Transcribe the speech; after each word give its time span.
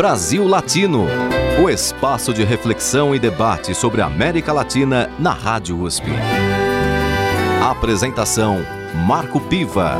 Brasil 0.00 0.46
Latino, 0.46 1.04
o 1.62 1.68
espaço 1.68 2.32
de 2.32 2.42
reflexão 2.42 3.14
e 3.14 3.18
debate 3.18 3.74
sobre 3.74 4.00
a 4.00 4.06
América 4.06 4.50
Latina 4.50 5.10
na 5.18 5.34
Rádio 5.34 5.78
USP. 5.78 6.06
Apresentação 7.62 8.64
Marco 9.06 9.38
Piva. 9.38 9.98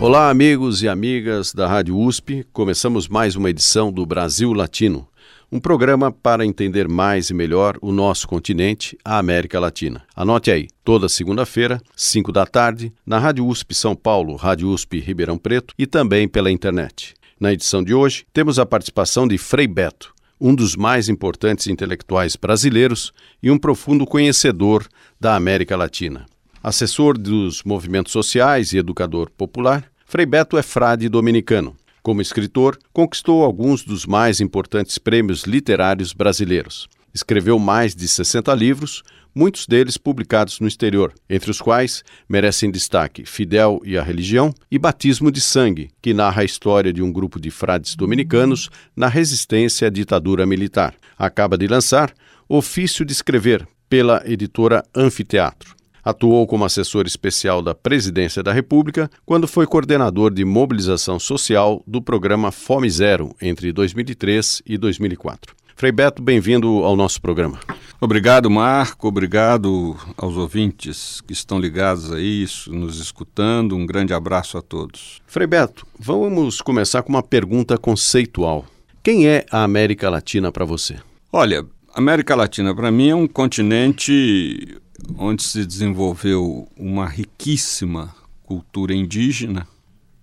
Olá, 0.00 0.30
amigos 0.30 0.84
e 0.84 0.88
amigas 0.88 1.52
da 1.52 1.66
Rádio 1.66 1.98
USP. 1.98 2.46
Começamos 2.52 3.08
mais 3.08 3.34
uma 3.34 3.50
edição 3.50 3.90
do 3.90 4.06
Brasil 4.06 4.52
Latino 4.52 5.08
um 5.50 5.60
programa 5.60 6.10
para 6.10 6.44
entender 6.44 6.88
mais 6.88 7.30
e 7.30 7.34
melhor 7.34 7.76
o 7.80 7.92
nosso 7.92 8.26
continente, 8.26 8.96
a 9.04 9.18
América 9.18 9.60
Latina. 9.60 10.02
Anote 10.14 10.50
aí, 10.50 10.68
toda 10.82 11.08
segunda-feira, 11.08 11.80
5 11.96 12.32
da 12.32 12.46
tarde, 12.46 12.92
na 13.06 13.18
Rádio 13.18 13.46
USP 13.46 13.74
São 13.74 13.94
Paulo, 13.94 14.36
Rádio 14.36 14.68
USP 14.70 14.98
Ribeirão 15.00 15.38
Preto 15.38 15.74
e 15.78 15.86
também 15.86 16.26
pela 16.28 16.50
internet. 16.50 17.14
Na 17.38 17.52
edição 17.52 17.82
de 17.82 17.94
hoje, 17.94 18.24
temos 18.32 18.58
a 18.58 18.66
participação 18.66 19.28
de 19.28 19.38
Frei 19.38 19.66
Beto, 19.66 20.14
um 20.40 20.54
dos 20.54 20.76
mais 20.76 21.08
importantes 21.08 21.66
intelectuais 21.66 22.36
brasileiros 22.36 23.12
e 23.42 23.50
um 23.50 23.58
profundo 23.58 24.06
conhecedor 24.06 24.86
da 25.20 25.36
América 25.36 25.76
Latina. 25.76 26.26
Assessor 26.62 27.18
dos 27.18 27.62
movimentos 27.62 28.12
sociais 28.12 28.72
e 28.72 28.78
educador 28.78 29.30
popular, 29.30 29.84
Frei 30.06 30.26
Beto 30.26 30.56
é 30.56 30.62
frade 30.62 31.08
dominicano 31.08 31.76
como 32.04 32.20
escritor, 32.20 32.78
conquistou 32.92 33.42
alguns 33.42 33.82
dos 33.82 34.04
mais 34.04 34.38
importantes 34.38 34.98
prêmios 34.98 35.44
literários 35.44 36.12
brasileiros. 36.12 36.86
Escreveu 37.14 37.58
mais 37.58 37.94
de 37.94 38.06
60 38.06 38.54
livros, 38.54 39.02
muitos 39.34 39.66
deles 39.66 39.96
publicados 39.96 40.60
no 40.60 40.68
exterior, 40.68 41.14
entre 41.30 41.50
os 41.50 41.62
quais 41.62 42.04
merecem 42.28 42.70
destaque 42.70 43.24
Fidel 43.24 43.80
e 43.84 43.96
a 43.96 44.02
Religião 44.02 44.52
e 44.70 44.78
Batismo 44.78 45.32
de 45.32 45.40
Sangue, 45.40 45.90
que 46.02 46.12
narra 46.12 46.42
a 46.42 46.44
história 46.44 46.92
de 46.92 47.02
um 47.02 47.10
grupo 47.10 47.40
de 47.40 47.50
frades 47.50 47.96
dominicanos 47.96 48.68
na 48.94 49.08
resistência 49.08 49.88
à 49.88 49.90
ditadura 49.90 50.44
militar. 50.44 50.94
Acaba 51.18 51.56
de 51.56 51.66
lançar 51.66 52.12
Ofício 52.46 53.02
de 53.02 53.12
Escrever, 53.12 53.66
pela 53.88 54.22
editora 54.26 54.84
Anfiteatro. 54.94 55.74
Atuou 56.04 56.46
como 56.46 56.66
assessor 56.66 57.06
especial 57.06 57.62
da 57.62 57.74
Presidência 57.74 58.42
da 58.42 58.52
República 58.52 59.10
quando 59.24 59.48
foi 59.48 59.66
coordenador 59.66 60.32
de 60.34 60.44
mobilização 60.44 61.18
social 61.18 61.82
do 61.86 62.02
programa 62.02 62.52
Fome 62.52 62.90
Zero 62.90 63.34
entre 63.40 63.72
2003 63.72 64.62
e 64.66 64.76
2004. 64.76 65.54
Frei 65.74 65.90
Beto, 65.90 66.22
bem-vindo 66.22 66.84
ao 66.84 66.94
nosso 66.94 67.20
programa. 67.20 67.58
Obrigado, 68.00 68.50
Marco. 68.50 69.08
Obrigado 69.08 69.96
aos 70.16 70.36
ouvintes 70.36 71.22
que 71.22 71.32
estão 71.32 71.58
ligados 71.58 72.12
a 72.12 72.20
isso, 72.20 72.70
nos 72.72 73.00
escutando. 73.00 73.74
Um 73.74 73.86
grande 73.86 74.12
abraço 74.12 74.58
a 74.58 74.62
todos. 74.62 75.22
Frei 75.26 75.46
Beto, 75.46 75.86
vamos 75.98 76.60
começar 76.60 77.02
com 77.02 77.08
uma 77.08 77.22
pergunta 77.22 77.78
conceitual. 77.78 78.66
Quem 79.02 79.26
é 79.26 79.46
a 79.50 79.64
América 79.64 80.10
Latina 80.10 80.52
para 80.52 80.64
você? 80.64 80.96
Olha, 81.32 81.64
América 81.94 82.34
Latina 82.34 82.74
para 82.74 82.90
mim 82.90 83.08
é 83.08 83.14
um 83.14 83.26
continente 83.26 84.80
onde 85.16 85.42
se 85.42 85.64
desenvolveu 85.64 86.68
uma 86.76 87.06
riquíssima 87.06 88.14
cultura 88.44 88.94
indígena, 88.94 89.66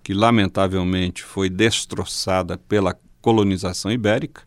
que 0.03 0.13
lamentavelmente 0.13 1.23
foi 1.23 1.49
destroçada 1.49 2.57
pela 2.57 2.97
colonização 3.21 3.91
ibérica. 3.91 4.43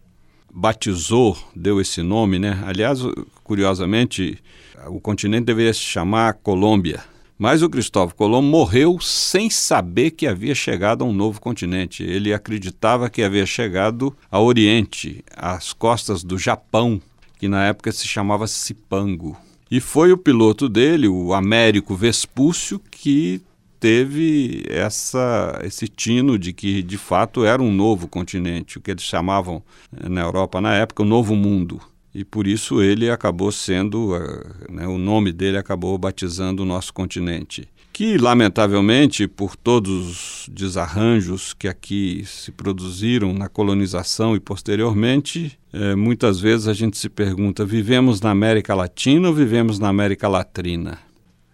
Batizou, 0.52 1.36
deu 1.54 1.80
esse 1.80 2.02
nome, 2.02 2.38
né? 2.38 2.62
Aliás, 2.64 3.00
curiosamente, 3.42 4.38
o 4.86 5.00
continente 5.00 5.44
deveria 5.44 5.72
se 5.72 5.80
chamar 5.80 6.34
Colômbia. 6.34 7.02
Mas 7.36 7.62
o 7.62 7.68
Cristóvão 7.68 8.14
Colombo 8.16 8.48
morreu 8.48 9.00
sem 9.00 9.50
saber 9.50 10.12
que 10.12 10.26
havia 10.26 10.54
chegado 10.54 11.02
a 11.02 11.06
um 11.06 11.12
novo 11.12 11.40
continente. 11.40 12.04
Ele 12.04 12.32
acreditava 12.32 13.10
que 13.10 13.22
havia 13.22 13.44
chegado 13.44 14.16
ao 14.30 14.44
Oriente, 14.44 15.24
às 15.36 15.72
costas 15.72 16.22
do 16.22 16.38
Japão, 16.38 17.02
que 17.36 17.48
na 17.48 17.64
época 17.66 17.90
se 17.90 18.06
chamava 18.06 18.46
Cipango. 18.46 19.36
E 19.70 19.80
foi 19.80 20.12
o 20.12 20.18
piloto 20.18 20.68
dele, 20.68 21.08
o 21.08 21.32
Américo 21.32 21.94
Vespúcio, 21.94 22.80
que 22.90 23.40
teve 23.80 24.64
essa, 24.68 25.60
esse 25.62 25.88
tino 25.88 26.38
de 26.38 26.52
que 26.52 26.82
de 26.82 26.96
fato 26.96 27.44
era 27.44 27.62
um 27.62 27.70
novo 27.70 28.08
continente, 28.08 28.78
o 28.78 28.80
que 28.80 28.90
eles 28.90 29.02
chamavam 29.02 29.62
eh, 29.94 30.08
na 30.08 30.22
Europa 30.22 30.60
na 30.60 30.74
época 30.74 31.02
o 31.02 31.06
Novo 31.06 31.34
Mundo. 31.34 31.80
E 32.14 32.24
por 32.24 32.46
isso 32.46 32.80
ele 32.80 33.10
acabou 33.10 33.52
sendo, 33.52 34.16
eh, 34.16 34.44
né, 34.70 34.86
o 34.86 34.96
nome 34.96 35.32
dele 35.32 35.58
acabou 35.58 35.98
batizando 35.98 36.62
o 36.62 36.66
nosso 36.66 36.94
continente 36.94 37.68
que, 37.94 38.18
lamentavelmente, 38.18 39.28
por 39.28 39.54
todos 39.54 39.88
os 39.88 40.48
desarranjos 40.52 41.54
que 41.54 41.68
aqui 41.68 42.24
se 42.26 42.50
produziram 42.50 43.32
na 43.32 43.48
colonização 43.48 44.34
e 44.34 44.40
posteriormente, 44.40 45.56
é, 45.72 45.94
muitas 45.94 46.40
vezes 46.40 46.66
a 46.66 46.74
gente 46.74 46.98
se 46.98 47.08
pergunta: 47.08 47.64
vivemos 47.64 48.20
na 48.20 48.32
América 48.32 48.74
Latina 48.74 49.28
ou 49.28 49.34
vivemos 49.34 49.78
na 49.78 49.88
América 49.88 50.26
Latrina? 50.26 50.98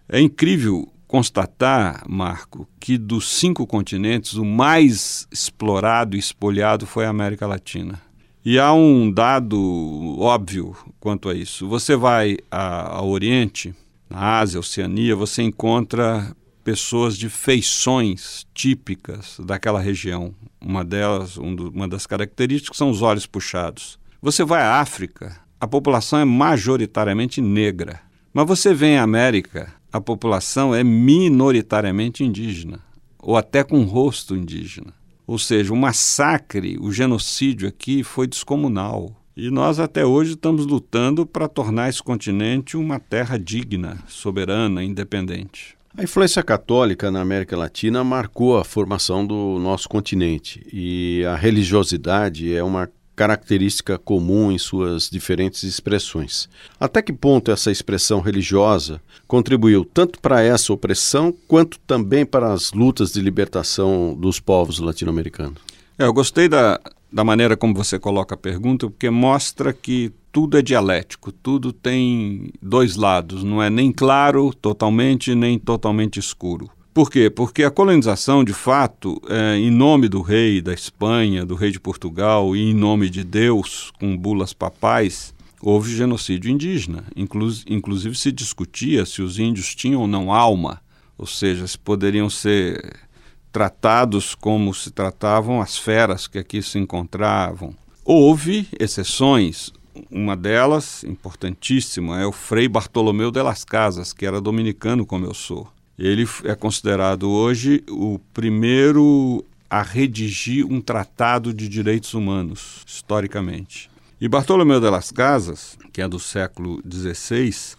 É 0.09 0.19
incrível 0.19 0.91
constatar, 1.07 2.03
Marco, 2.09 2.67
que 2.79 2.97
dos 2.97 3.29
cinco 3.37 3.67
continentes, 3.67 4.33
o 4.33 4.43
mais 4.43 5.27
explorado 5.31 6.15
e 6.15 6.19
espolhado 6.19 6.87
foi 6.87 7.05
a 7.05 7.09
América 7.09 7.45
Latina. 7.45 8.01
E 8.43 8.57
há 8.57 8.73
um 8.73 9.11
dado 9.11 10.17
óbvio 10.19 10.75
quanto 10.99 11.29
a 11.29 11.35
isso. 11.35 11.67
Você 11.67 11.95
vai 11.95 12.39
ao 12.49 13.07
Oriente, 13.09 13.75
na 14.11 14.39
Ásia, 14.39 14.59
Oceania, 14.59 15.15
você 15.15 15.41
encontra 15.41 16.35
pessoas 16.63 17.17
de 17.17 17.29
feições 17.29 18.45
típicas 18.53 19.39
daquela 19.39 19.79
região. 19.79 20.35
Uma 20.59 20.83
delas, 20.83 21.37
um 21.37 21.55
do, 21.55 21.69
uma 21.69 21.87
das 21.87 22.05
características 22.05 22.77
são 22.77 22.89
os 22.89 23.01
olhos 23.01 23.25
puxados. 23.25 23.97
Você 24.21 24.43
vai 24.43 24.61
à 24.61 24.81
África, 24.81 25.39
a 25.59 25.65
população 25.65 26.19
é 26.19 26.25
majoritariamente 26.25 27.41
negra. 27.41 28.01
Mas 28.33 28.45
você 28.45 28.73
vem 28.73 28.97
à 28.97 29.03
América, 29.03 29.73
a 29.91 30.01
população 30.01 30.75
é 30.75 30.83
minoritariamente 30.83 32.23
indígena, 32.23 32.79
ou 33.17 33.37
até 33.37 33.63
com 33.63 33.83
rosto 33.83 34.35
indígena. 34.35 34.93
Ou 35.25 35.39
seja, 35.39 35.71
o 35.71 35.77
massacre, 35.77 36.77
o 36.81 36.91
genocídio 36.91 37.67
aqui 37.67 38.03
foi 38.03 38.27
descomunal. 38.27 39.20
E 39.35 39.49
nós 39.49 39.79
até 39.79 40.05
hoje 40.05 40.31
estamos 40.31 40.65
lutando 40.65 41.25
para 41.25 41.47
tornar 41.47 41.89
esse 41.89 42.03
continente 42.03 42.75
uma 42.75 42.99
terra 42.99 43.37
digna, 43.37 43.97
soberana, 44.07 44.83
independente. 44.83 45.77
A 45.97 46.03
influência 46.03 46.43
católica 46.43 47.09
na 47.09 47.21
América 47.21 47.55
Latina 47.55 48.03
marcou 48.03 48.57
a 48.57 48.63
formação 48.63 49.25
do 49.25 49.57
nosso 49.59 49.87
continente 49.87 50.65
e 50.71 51.23
a 51.25 51.35
religiosidade 51.35 52.53
é 52.53 52.63
uma 52.63 52.89
característica 53.15 53.97
comum 53.97 54.51
em 54.51 54.57
suas 54.57 55.09
diferentes 55.09 55.63
expressões. 55.63 56.49
Até 56.79 57.01
que 57.01 57.13
ponto 57.13 57.51
essa 57.51 57.71
expressão 57.71 58.19
religiosa 58.19 59.01
contribuiu 59.27 59.85
tanto 59.85 60.19
para 60.19 60.41
essa 60.41 60.73
opressão 60.73 61.33
quanto 61.47 61.79
também 61.79 62.25
para 62.25 62.51
as 62.51 62.73
lutas 62.73 63.13
de 63.13 63.21
libertação 63.21 64.13
dos 64.19 64.39
povos 64.39 64.79
latino-americanos? 64.79 65.70
É, 66.01 66.05
eu 66.05 66.13
gostei 66.13 66.49
da, 66.49 66.79
da 67.13 67.23
maneira 67.23 67.55
como 67.55 67.75
você 67.75 67.99
coloca 67.99 68.33
a 68.33 68.37
pergunta, 68.37 68.89
porque 68.89 69.07
mostra 69.11 69.71
que 69.71 70.11
tudo 70.31 70.57
é 70.57 70.61
dialético, 70.63 71.31
tudo 71.31 71.71
tem 71.71 72.49
dois 72.59 72.95
lados, 72.95 73.43
não 73.43 73.61
é 73.61 73.69
nem 73.69 73.91
claro 73.91 74.51
totalmente, 74.51 75.35
nem 75.35 75.59
totalmente 75.59 76.19
escuro. 76.19 76.71
Por 76.91 77.11
quê? 77.11 77.29
Porque 77.29 77.63
a 77.63 77.69
colonização, 77.69 78.43
de 78.43 78.51
fato, 78.51 79.21
é, 79.29 79.57
em 79.57 79.69
nome 79.69 80.09
do 80.09 80.23
rei 80.23 80.59
da 80.59 80.73
Espanha, 80.73 81.45
do 81.45 81.53
rei 81.53 81.69
de 81.69 81.79
Portugal 81.79 82.55
e 82.55 82.71
em 82.71 82.73
nome 82.73 83.07
de 83.07 83.23
Deus, 83.23 83.91
com 83.99 84.17
bulas 84.17 84.53
papais, 84.53 85.35
houve 85.61 85.95
genocídio 85.95 86.49
indígena. 86.49 87.03
Inclu 87.15 87.47
inclusive 87.67 88.15
se 88.15 88.31
discutia 88.31 89.05
se 89.05 89.21
os 89.21 89.37
índios 89.37 89.75
tinham 89.75 90.01
ou 90.01 90.07
não 90.07 90.33
alma, 90.33 90.81
ou 91.15 91.27
seja, 91.27 91.67
se 91.67 91.77
poderiam 91.77 92.27
ser 92.27 93.10
tratados 93.51 94.33
como 94.33 94.73
se 94.73 94.91
tratavam 94.91 95.61
as 95.61 95.77
feras 95.77 96.27
que 96.27 96.37
aqui 96.37 96.61
se 96.61 96.79
encontravam. 96.79 97.75
Houve 98.03 98.67
exceções, 98.79 99.71
uma 100.09 100.35
delas, 100.35 101.03
importantíssima, 101.03 102.21
é 102.21 102.25
o 102.25 102.31
Frei 102.31 102.67
Bartolomeu 102.67 103.29
de 103.31 103.41
las 103.41 103.63
Casas, 103.63 104.13
que 104.13 104.25
era 104.25 104.41
dominicano 104.41 105.05
como 105.05 105.25
eu 105.25 105.33
sou. 105.33 105.67
Ele 105.97 106.27
é 106.45 106.55
considerado 106.55 107.29
hoje 107.29 107.83
o 107.89 108.19
primeiro 108.33 109.45
a 109.69 109.81
redigir 109.81 110.65
um 110.65 110.81
tratado 110.81 111.53
de 111.53 111.69
direitos 111.69 112.13
humanos, 112.13 112.83
historicamente. 112.85 113.89
E 114.19 114.27
Bartolomeu 114.27 114.79
de 114.79 114.89
las 114.89 115.11
Casas, 115.11 115.77
que 115.93 116.01
é 116.01 116.07
do 116.07 116.19
século 116.19 116.81
XVI, 116.89 117.75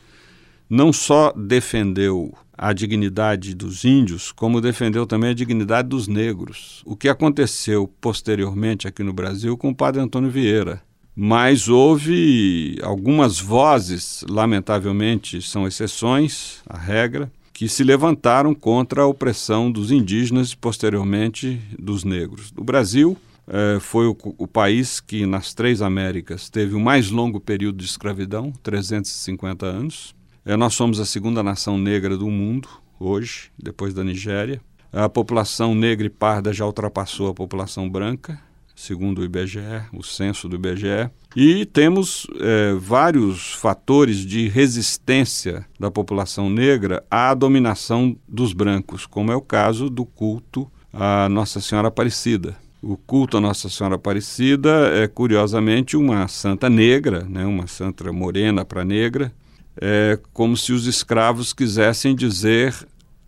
não 0.69 0.93
só 0.93 1.33
defendeu 1.37 2.33
a 2.63 2.73
dignidade 2.73 3.57
dos 3.57 3.85
índios, 3.85 4.31
como 4.31 4.61
defendeu 4.61 5.05
também 5.05 5.31
a 5.31 5.35
dignidade 5.35 5.89
dos 5.89 6.07
negros. 6.07 6.81
O 6.87 6.95
que 6.95 7.09
aconteceu 7.09 7.93
posteriormente 8.01 8.87
aqui 8.87 9.03
no 9.03 9.13
Brasil 9.13 9.59
com 9.59 9.71
o 9.71 9.75
padre 9.75 10.01
Antônio 10.01 10.31
Vieira. 10.31 10.81
Mas 11.15 11.69
houve 11.69 12.79
algumas 12.81 13.41
vozes, 13.41 14.25
lamentavelmente 14.31 15.43
são 15.43 15.67
exceções 15.67 16.63
à 16.65 16.79
regra, 16.79 17.33
que 17.53 17.69
se 17.69 17.83
levantaram 17.83 18.55
contra 18.55 19.03
a 19.03 19.07
opressão 19.09 19.71
dos 19.71 19.91
indígenas 19.91 20.53
e, 20.53 20.57
posteriormente, 20.57 21.61
dos 21.77 22.05
negros. 22.05 22.53
O 22.57 22.63
Brasil 22.63 23.19
eh, 23.49 23.79
foi 23.81 24.07
o, 24.07 24.17
o, 24.39 24.47
país 24.47 25.01
que, 25.01 25.27
nas 25.27 25.53
três 25.53 25.83
Américas, 25.83 26.49
teve 26.49 26.77
o 26.77 26.81
mais 26.81 27.11
longo 27.11 27.41
período 27.41 27.79
de 27.79 27.87
escravidão 27.87 28.53
350 28.63 29.67
anos. 29.67 30.15
Eh, 30.45 30.57
nós 30.57 30.75
somos 30.75 30.99
a 30.99 31.05
segunda 31.05 31.43
nação 31.43 31.79
negra 31.79 32.17
do 32.17 32.29
mundo, 32.29 32.69
hoje, 32.99 33.51
depois 33.57 33.95
da 33.95 34.03
Nigéria. 34.03 34.61
A 34.93 35.09
população 35.09 35.75
negra 35.75 36.07
e 36.07 36.11
parda 36.11 36.53
já 36.53 36.67
ultrapassou 36.67 37.29
a 37.29 37.35
população 37.35 37.89
branca, 37.89 38.39
segundo 38.75 39.21
o 39.21 39.25
IBGE, 39.25 39.85
o 39.93 40.03
censo 40.03 40.49
do 40.49 40.57
IBGE. 40.57 41.11
E 41.37 41.65
temos 41.65 42.27
é, 42.41 42.75
vários 42.75 43.55
fatores 43.55 44.19
de 44.19 44.49
resistência 44.49 45.65
da 45.79 45.91
população 45.91 46.51
negra 46.51 47.05
à 47.11 47.33
dominação 47.35 48.17
dos 48.29 48.53
brancos, 48.53 49.07
como 49.07 49.31
é 49.31 49.37
o 49.37 49.41
caso 49.41 49.89
do 49.89 50.05
culto 50.05 50.71
à 50.93 51.29
Nossa 51.29 51.61
Senhora 51.61 51.89
Aparecida. 51.89 52.57
O 52.83 52.97
culto 52.97 53.37
à 53.37 53.41
Nossa 53.41 53.69
Senhora 53.69 53.95
Aparecida 53.95 54.91
é, 54.93 55.07
curiosamente, 55.07 55.97
uma 55.97 56.27
santa 56.27 56.69
negra, 56.69 57.25
né, 57.25 57.47
uma 57.47 57.69
santa 57.69 58.13
morena 58.13 58.65
para 58.65 58.85
negra, 58.85 59.33
é 59.81 60.19
como 60.33 60.57
se 60.57 60.73
os 60.73 60.87
escravos 60.87 61.53
quisessem 61.53 62.15
dizer 62.15 62.75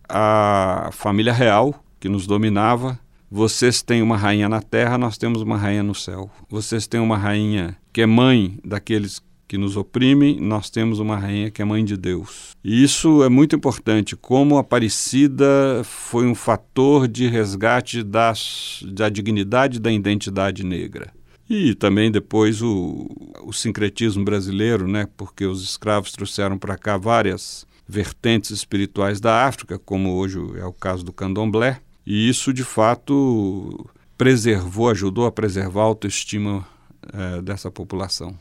à 0.07 0.89
família 0.91 1.33
real 1.33 1.83
que 1.99 2.09
nos 2.09 2.27
dominava 2.27 2.99
vocês 3.29 3.81
têm 3.81 4.01
uma 4.01 4.15
rainha 4.15 4.47
na 4.47 4.61
terra, 4.61 4.97
nós 4.97 5.17
temos 5.17 5.41
uma 5.41 5.57
rainha 5.57 5.83
no 5.83 5.95
céu. 5.95 6.29
Vocês 6.49 6.87
têm 6.87 7.01
uma 7.01 7.17
rainha 7.17 7.75
que 7.91 8.01
é 8.01 8.05
mãe 8.05 8.57
daqueles 8.63 9.21
que 9.47 9.57
nos 9.57 9.75
oprimem, 9.77 10.39
nós 10.39 10.69
temos 10.69 10.99
uma 10.99 11.17
rainha 11.17 11.51
que 11.51 11.61
é 11.61 11.65
mãe 11.65 11.83
de 11.83 11.97
Deus. 11.97 12.51
E 12.63 12.83
isso 12.83 13.23
é 13.23 13.29
muito 13.29 13.55
importante, 13.55 14.15
como 14.15 14.57
a 14.57 14.61
Aparecida 14.61 15.81
foi 15.83 16.25
um 16.25 16.33
fator 16.33 17.07
de 17.07 17.27
resgate 17.27 18.03
das, 18.03 18.83
da 18.93 19.09
dignidade 19.09 19.79
da 19.79 19.91
identidade 19.91 20.63
negra. 20.63 21.11
E 21.49 21.75
também 21.75 22.11
depois 22.11 22.61
o, 22.61 23.07
o 23.43 23.53
sincretismo 23.53 24.25
brasileiro, 24.25 24.87
né? 24.87 25.07
porque 25.15 25.45
os 25.45 25.63
escravos 25.63 26.11
trouxeram 26.11 26.57
para 26.57 26.77
cá 26.77 26.97
várias 26.97 27.67
vertentes 27.87 28.49
espirituais 28.49 29.19
da 29.19 29.45
África, 29.45 29.77
como 29.77 30.15
hoje 30.15 30.39
é 30.57 30.65
o 30.65 30.73
caso 30.73 31.03
do 31.03 31.13
candomblé, 31.13 31.79
e 32.05 32.27
isso, 32.27 32.51
de 32.51 32.63
fato, 32.63 33.87
preservou, 34.17 34.89
ajudou 34.89 35.25
a 35.25 35.31
preservar 35.31 35.81
a 35.81 35.85
autoestima 35.85 36.67
é, 37.13 37.41
dessa 37.41 37.69
população. 37.69 38.35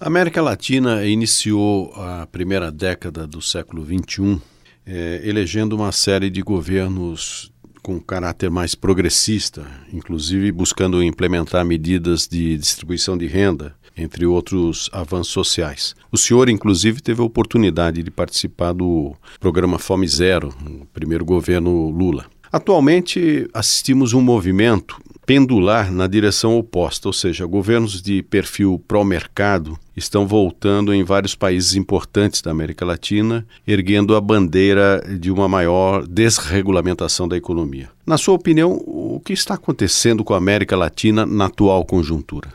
A 0.00 0.06
América 0.06 0.40
Latina 0.42 1.04
iniciou 1.04 1.92
a 1.94 2.26
primeira 2.26 2.70
década 2.70 3.26
do 3.26 3.42
século 3.42 3.84
XXI 3.84 4.40
é, 4.88 5.20
elegendo 5.22 5.76
uma 5.76 5.92
série 5.92 6.30
de 6.30 6.40
governos 6.40 7.52
com 7.88 7.98
caráter 7.98 8.50
mais 8.50 8.74
progressista, 8.74 9.66
inclusive 9.90 10.52
buscando 10.52 11.02
implementar 11.02 11.64
medidas 11.64 12.28
de 12.28 12.54
distribuição 12.58 13.16
de 13.16 13.26
renda, 13.26 13.74
entre 13.96 14.26
outros 14.26 14.90
avanços 14.92 15.32
sociais. 15.32 15.94
O 16.12 16.18
senhor, 16.18 16.50
inclusive, 16.50 17.00
teve 17.00 17.22
a 17.22 17.24
oportunidade 17.24 18.02
de 18.02 18.10
participar 18.10 18.74
do 18.74 19.16
programa 19.40 19.78
Fome 19.78 20.06
Zero, 20.06 20.54
no 20.62 20.84
primeiro 20.84 21.24
governo 21.24 21.88
Lula. 21.88 22.26
Atualmente, 22.52 23.48
assistimos 23.54 24.12
um 24.12 24.20
movimento 24.20 25.00
pendular 25.28 25.92
na 25.92 26.06
direção 26.06 26.56
oposta, 26.56 27.06
ou 27.06 27.12
seja, 27.12 27.44
governos 27.44 28.00
de 28.00 28.22
perfil 28.22 28.82
pró-mercado 28.88 29.78
estão 29.94 30.26
voltando 30.26 30.94
em 30.94 31.04
vários 31.04 31.34
países 31.34 31.74
importantes 31.74 32.40
da 32.40 32.50
América 32.50 32.82
Latina, 32.82 33.46
erguendo 33.66 34.16
a 34.16 34.22
bandeira 34.22 35.04
de 35.20 35.30
uma 35.30 35.46
maior 35.46 36.06
desregulamentação 36.06 37.28
da 37.28 37.36
economia. 37.36 37.90
Na 38.06 38.16
sua 38.16 38.36
opinião, 38.36 38.82
o 38.86 39.20
que 39.22 39.34
está 39.34 39.52
acontecendo 39.52 40.24
com 40.24 40.32
a 40.32 40.38
América 40.38 40.74
Latina 40.74 41.26
na 41.26 41.44
atual 41.44 41.84
conjuntura? 41.84 42.48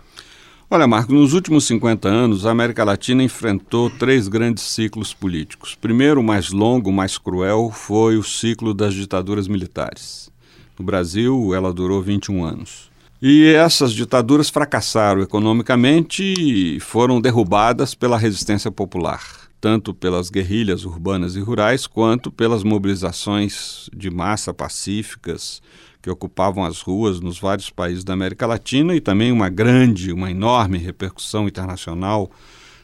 Olha, 0.68 0.88
Marco, 0.88 1.14
nos 1.14 1.34
últimos 1.34 1.66
50 1.66 2.10
anos, 2.10 2.44
a 2.44 2.50
América 2.50 2.84
Latina 2.84 3.22
enfrentou 3.22 3.88
três 3.92 4.28
grandes 4.28 4.64
ciclos 4.64 5.14
políticos. 5.14 5.78
Primeiro, 5.80 6.22
o 6.22 6.24
mais 6.24 6.50
longo, 6.50 6.90
o 6.90 6.94
mais 6.94 7.20
cruel, 7.20 7.70
foi 7.72 8.18
o 8.18 8.24
ciclo 8.24 8.74
das 8.74 8.96
ditaduras 8.96 9.48
militares. 9.48 10.33
No 10.78 10.86
Brasil, 10.86 11.54
ela 11.54 11.74
durou 11.74 12.02
21 12.02 12.44
anos. 12.44 12.92
E 13.22 13.46
essas 13.54 13.94
ditaduras 13.94 14.50
fracassaram 14.50 15.22
economicamente 15.22 16.34
e 16.38 16.80
foram 16.80 17.22
derrubadas 17.22 17.96
pela 17.96 18.18
resistência 18.18 18.70
popular, 18.70 19.22
tanto 19.62 19.94
pelas 19.94 20.30
guerrilhas 20.30 20.84
urbanas 20.84 21.38
e 21.38 21.40
rurais, 21.40 21.88
quanto 21.88 22.30
pelas 22.30 22.64
mobilizações 22.64 23.90
de 23.96 24.10
massa 24.10 24.54
pacíficas 24.54 25.62
que 26.02 26.10
ocupavam 26.10 26.66
as 26.66 26.82
ruas 26.82 27.22
nos 27.22 27.40
vários 27.40 27.70
países 27.70 28.04
da 28.04 28.12
América 28.12 28.46
Latina 28.46 28.94
e 28.94 29.00
também 29.00 29.32
uma 29.32 29.48
grande, 29.48 30.12
uma 30.12 30.30
enorme 30.30 30.78
repercussão 30.78 31.48
internacional. 31.48 32.30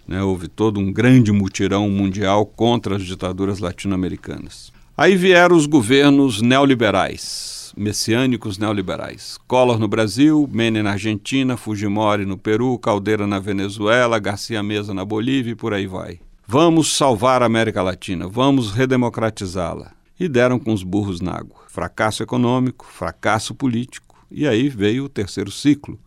Né? 0.08 0.24
Houve 0.24 0.48
todo 0.48 0.80
um 0.80 0.90
grande 0.90 1.34
mutirão 1.34 1.90
mundial 1.90 2.46
contra 2.46 2.96
as 2.96 3.04
ditaduras 3.04 3.60
latino-americanas. 3.60 4.72
Aí 4.96 5.18
vieram 5.18 5.58
os 5.58 5.66
governos 5.66 6.42
neoliberais, 6.42 7.59
messiânicos 7.78 8.58
neoliberais. 8.58 9.38
Collor 9.48 9.80
no 9.80 9.88
Brasil, 9.88 10.50
Menem 10.52 10.84
na 10.84 10.92
Argentina, 10.92 11.58
Fujimori 11.58 12.26
no 12.26 12.38
Peru, 12.38 12.78
Caldeira 12.78 13.26
na 13.26 13.40
Venezuela, 13.40 14.20
Garcia 14.20 14.62
Mesa 14.62 14.94
na 14.94 15.06
Bolívia 15.06 15.52
e 15.52 15.56
por 15.56 15.74
aí 15.74 15.88
vai. 15.88 16.20
Vamos 16.48 16.96
salvar 16.96 17.44
a 17.44 17.46
América 17.46 17.82
Latina, 17.84 18.28
vamos 18.28 18.72
redemocratizá-la 18.72 19.92
e 20.20 20.28
deram 20.28 20.60
com 20.60 20.74
os 20.74 20.84
burros 20.84 21.22
na 21.22 21.32
água. 21.32 21.62
Fracasso 21.68 22.22
econômico, 22.22 22.86
fracasso 22.86 23.56
político. 23.56 24.18
E 24.32 24.48
aí 24.48 24.68
veio 24.68 25.06
o 25.06 25.10
terceiro 25.10 25.52
ciclo, 25.52 26.00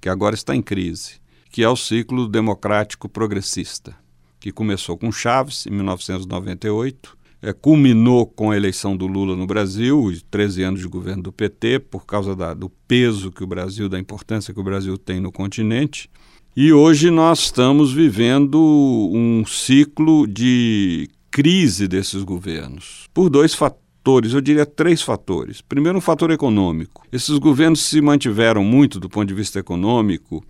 que 0.00 0.08
agora 0.08 0.34
está 0.34 0.54
em 0.54 0.60
crise, 0.60 1.20
que 1.50 1.62
é 1.62 1.68
o 1.68 1.76
ciclo 1.76 2.28
democrático 2.28 3.08
progressista, 3.08 3.96
que 4.38 4.52
começou 4.52 4.98
com 4.98 5.10
Chaves 5.10 5.66
em 5.66 5.70
1998, 5.70 7.16
é, 7.44 7.52
culminou 7.52 8.26
com 8.26 8.50
a 8.50 8.56
eleição 8.56 8.96
do 8.96 9.06
Lula 9.06 9.36
no 9.36 9.46
Brasil 9.46 10.10
e 10.10 10.18
13 10.18 10.62
anos 10.62 10.80
de 10.80 10.88
governo 10.88 11.24
do 11.24 11.32
PT, 11.32 11.78
por 11.78 12.06
causa 12.06 12.34
da, 12.34 12.54
do 12.54 12.70
peso 12.88 13.30
que 13.30 13.44
o 13.44 13.46
Brasil, 13.46 13.86
da 13.86 13.98
importância 13.98 14.54
que 14.54 14.60
o 14.60 14.64
Brasil 14.64 14.96
tem 14.96 15.20
no 15.20 15.30
continente. 15.30 16.08
E 16.56 16.72
hoje 16.72 17.10
nós 17.10 17.40
estamos 17.40 17.92
vivendo 17.92 18.58
um 19.12 19.44
ciclo 19.44 20.26
de 20.26 21.10
crise 21.30 21.86
desses 21.86 22.22
governos 22.22 23.08
por 23.12 23.28
dois 23.28 23.52
fatores, 23.52 24.32
eu 24.32 24.40
diria 24.40 24.64
três 24.64 25.02
fatores. 25.02 25.60
Primeiro, 25.60 25.98
um 25.98 26.00
fator 26.00 26.30
econômico. 26.30 27.06
Esses 27.12 27.36
governos 27.38 27.80
se 27.80 28.00
mantiveram 28.00 28.64
muito 28.64 28.98
do 28.98 29.08
ponto 29.08 29.26
de 29.26 29.34
vista 29.34 29.58
econômico 29.58 30.42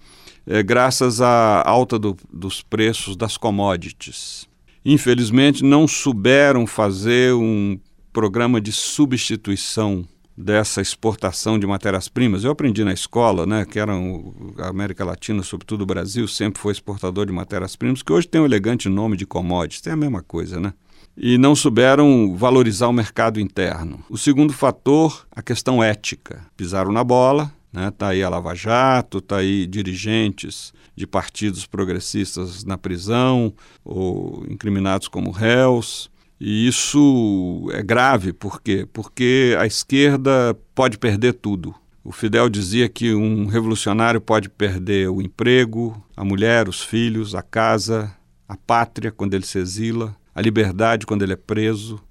é, 0.46 0.62
graças 0.62 1.20
à 1.20 1.66
alta 1.68 1.98
do, 1.98 2.16
dos 2.32 2.62
preços 2.62 3.16
das 3.16 3.36
commodities. 3.36 4.46
Infelizmente, 4.84 5.64
não 5.64 5.88
souberam 5.88 6.66
fazer 6.66 7.32
um 7.32 7.78
programa 8.12 8.60
de 8.60 8.70
substituição 8.70 10.06
dessa 10.36 10.80
exportação 10.80 11.58
de 11.58 11.66
matérias-primas. 11.66 12.44
Eu 12.44 12.50
aprendi 12.50 12.84
na 12.84 12.92
escola, 12.92 13.46
né, 13.46 13.64
que 13.64 13.78
eram 13.78 14.34
a 14.58 14.68
América 14.68 15.04
Latina, 15.04 15.42
sobretudo 15.42 15.82
o 15.82 15.86
Brasil, 15.86 16.26
sempre 16.26 16.60
foi 16.60 16.72
exportador 16.72 17.26
de 17.26 17.32
matérias-primas, 17.32 18.02
que 18.02 18.12
hoje 18.12 18.28
tem 18.28 18.40
um 18.40 18.44
elegante 18.44 18.88
nome 18.88 19.16
de 19.16 19.24
commodities, 19.24 19.80
tem 19.80 19.92
a 19.92 19.96
mesma 19.96 20.22
coisa, 20.22 20.60
né? 20.60 20.72
E 21.16 21.38
não 21.38 21.54
souberam 21.54 22.36
valorizar 22.36 22.88
o 22.88 22.92
mercado 22.92 23.38
interno. 23.38 24.04
O 24.10 24.18
segundo 24.18 24.52
fator, 24.52 25.24
a 25.30 25.40
questão 25.40 25.80
ética. 25.80 26.44
Pisaram 26.56 26.90
na 26.90 27.04
bola, 27.04 27.52
né? 27.72 27.92
Tá 27.96 28.08
aí 28.08 28.22
a 28.22 28.28
Lava 28.28 28.52
Jato, 28.54 29.20
tá 29.20 29.36
aí 29.36 29.64
dirigentes 29.64 30.72
de 30.96 31.06
partidos 31.06 31.66
progressistas 31.66 32.64
na 32.64 32.78
prisão 32.78 33.52
ou 33.84 34.44
incriminados 34.48 35.08
como 35.08 35.30
réus. 35.30 36.10
E 36.40 36.66
isso 36.66 37.68
é 37.72 37.82
grave, 37.82 38.32
por 38.32 38.60
quê? 38.60 38.86
Porque 38.92 39.56
a 39.58 39.66
esquerda 39.66 40.56
pode 40.74 40.98
perder 40.98 41.34
tudo. 41.34 41.74
O 42.02 42.12
Fidel 42.12 42.50
dizia 42.50 42.88
que 42.88 43.14
um 43.14 43.46
revolucionário 43.46 44.20
pode 44.20 44.50
perder 44.50 45.08
o 45.08 45.22
emprego, 45.22 46.04
a 46.14 46.22
mulher, 46.22 46.68
os 46.68 46.82
filhos, 46.82 47.34
a 47.34 47.42
casa, 47.42 48.14
a 48.46 48.56
pátria 48.56 49.10
quando 49.10 49.34
ele 49.34 49.46
se 49.46 49.58
exila, 49.58 50.14
a 50.34 50.42
liberdade 50.42 51.06
quando 51.06 51.22
ele 51.22 51.32
é 51.32 51.36
preso, 51.36 52.02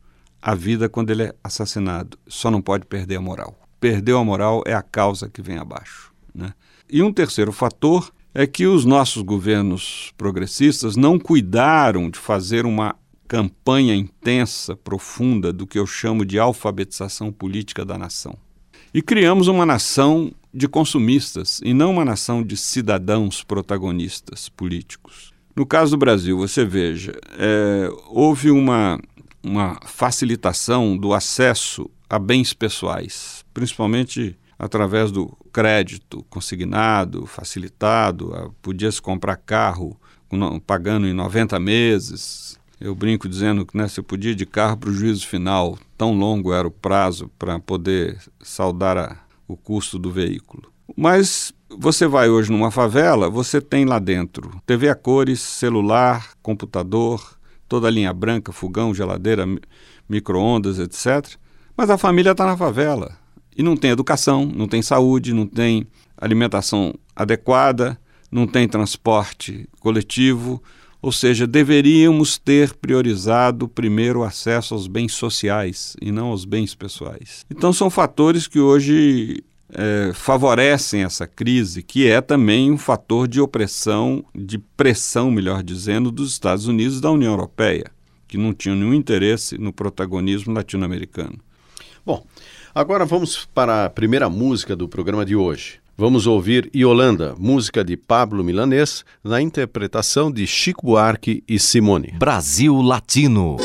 a 0.42 0.56
vida 0.56 0.90
quando 0.90 1.12
ele 1.12 1.24
é 1.24 1.36
assassinado. 1.44 2.18
Só 2.28 2.50
não 2.50 2.62
pode 2.62 2.86
perder 2.86 3.18
a 3.18 3.22
moral. 3.22 3.56
Perdeu 3.80 4.18
a 4.18 4.24
moral 4.24 4.64
é 4.66 4.74
a 4.74 4.82
causa 4.82 5.30
que 5.30 5.42
vem 5.42 5.58
abaixo. 5.58 6.12
Né? 6.34 6.54
E 6.90 7.02
um 7.04 7.14
terceiro 7.14 7.52
fator 7.52 8.13
é 8.34 8.48
que 8.48 8.66
os 8.66 8.86
nossos 8.86 9.22
governos 9.22 10.12
progressistas 10.18 10.96
não 10.96 11.20
cuidaram 11.20 12.10
de 12.10 12.18
fazer 12.18 12.66
uma 12.66 12.96
campanha 13.28 13.96
intensa, 13.96 14.76
profunda, 14.76 15.54
do 15.54 15.66
que 15.66 15.78
eu 15.78 15.86
chamo 15.86 16.26
de 16.26 16.40
alfabetização 16.40 17.32
política 17.32 17.86
da 17.86 17.98
nação. 17.98 18.36
E 18.94 19.02
criamos 19.02 19.48
uma 19.48 19.66
nação 19.66 20.32
de 20.54 20.68
consumistas 20.68 21.60
e 21.64 21.74
não 21.74 21.92
uma 21.92 22.06
nação 22.06 22.44
de 22.44 22.56
cidadãos 22.56 23.44
protagonistas 23.44 24.50
políticos. 24.50 25.34
No 25.56 25.66
caso 25.66 25.92
do 25.92 25.98
Brasil, 25.98 26.38
você 26.38 26.66
veja, 26.66 27.14
é, 27.38 27.90
houve 28.08 28.52
uma 28.52 29.00
uma 29.44 29.78
facilitação 29.86 30.98
do 30.98 31.14
acesso 31.14 31.90
a 32.10 32.18
bens 32.18 32.54
pessoais, 32.54 33.44
principalmente 33.54 34.38
através 34.58 35.12
do 35.12 35.38
crédito 35.54 36.26
consignado, 36.32 37.28
facilitado, 37.28 38.54
podia-se 38.62 39.00
comprar 39.00 39.38
carro 39.38 39.96
pagando 40.66 41.08
em 41.08 41.14
90 41.14 41.60
meses. 41.60 42.60
Eu 42.82 42.96
brinco 42.96 43.30
dizendo 43.30 43.64
que 43.64 43.78
né, 43.78 43.88
você 43.88 44.02
podia 44.02 44.34
de 44.34 44.48
carro 44.48 44.76
para 44.76 44.90
o 44.90 44.94
juízo 44.94 45.28
final, 45.28 45.78
tão 45.96 46.12
longo 46.12 46.52
era 46.52 46.68
o 46.68 46.72
prazo 46.72 47.30
para 47.38 47.60
poder 47.60 48.18
saldar 48.42 48.98
a, 48.98 49.18
o 49.48 49.56
custo 49.56 50.00
do 50.00 50.12
veículo. 50.12 50.74
Mas 50.98 51.54
você 51.70 52.08
vai 52.08 52.30
hoje 52.30 52.52
numa 52.52 52.72
favela, 52.72 53.30
você 53.30 53.62
tem 53.62 53.86
lá 53.86 54.00
dentro 54.00 54.60
TV 54.66 54.90
a 54.90 54.96
cores, 54.96 55.40
celular, 55.40 56.32
computador, 56.42 57.38
toda 57.70 57.88
a 57.88 57.92
linha 57.92 58.12
branca, 58.12 58.52
fogão, 58.52 58.94
geladeira, 58.94 59.46
micro-ondas, 60.10 60.80
etc. 60.80 61.38
Mas 61.78 61.90
a 61.90 61.98
família 61.98 62.32
está 62.32 62.46
na 62.46 62.58
favela 62.58 63.23
e 63.58 63.64
não 63.64 63.76
tem 63.76 63.92
educação, 63.92 64.46
não 64.46 64.68
tem 64.68 64.82
saúde, 64.82 65.34
não 65.34 65.46
tem 65.46 65.88
alimentação 66.18 66.94
adequada, 67.16 68.00
não 68.32 68.48
tem 68.48 68.68
transporte 68.68 69.68
coletivo, 69.80 70.62
ou 71.02 71.12
seja, 71.12 71.46
deveríamos 71.46 72.38
ter 72.38 72.74
priorizado 72.74 73.68
primeiro 73.68 74.22
o 74.22 74.24
acesso 74.24 74.74
aos 74.74 74.88
bens 74.88 75.14
sociais 75.14 75.98
e 76.02 76.12
não 76.12 76.28
aos 76.28 76.46
bens 76.46 76.74
pessoais. 76.74 77.46
Então, 77.52 77.74
são 77.74 77.90
fatores 77.90 78.48
que 78.48 78.60
hoje 78.60 79.44
é, 79.74 80.12
favorecem 80.14 81.04
essa 81.04 81.28
crise, 81.28 81.84
que 81.84 82.08
é 82.08 82.22
também 82.22 82.72
um 82.72 82.78
fator 82.78 83.28
de 83.28 83.42
opressão, 83.42 84.24
de 84.34 84.58
pressão, 84.58 85.30
melhor 85.30 85.62
dizendo, 85.62 86.10
dos 86.10 86.32
Estados 86.32 86.68
Unidos 86.68 87.00
e 87.00 87.02
da 87.02 87.12
União 87.12 87.34
Europeia, 87.34 87.92
que 88.28 88.38
não 88.38 88.54
tinham 88.54 88.78
nenhum 88.78 88.94
interesse 88.94 89.58
no 89.58 89.74
protagonismo 89.74 90.54
latino-americano. 90.54 91.38
Bom, 92.06 92.26
agora 92.74 93.06
vamos 93.06 93.46
para 93.54 93.86
a 93.86 93.90
primeira 93.90 94.30
música 94.30 94.76
do 94.76 94.88
programa 94.88 95.26
de 95.26 95.36
hoje. 95.36 95.80
Vamos 95.96 96.26
ouvir 96.26 96.72
Yolanda, 96.76 97.36
música 97.38 97.84
de 97.84 97.96
Pablo 97.96 98.44
Milanês, 98.44 99.06
na 99.24 99.40
interpretação 99.40 100.32
de 100.32 100.48
Chico 100.48 100.88
Buarque 100.88 101.44
e 101.48 101.60
Simone. 101.60 102.14
Brasil 102.18 102.82
Latino. 102.82 103.58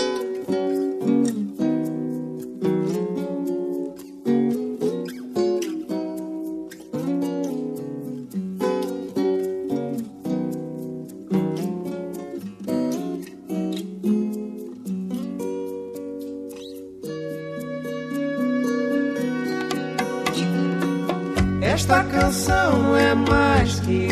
Christ. 23.68 24.07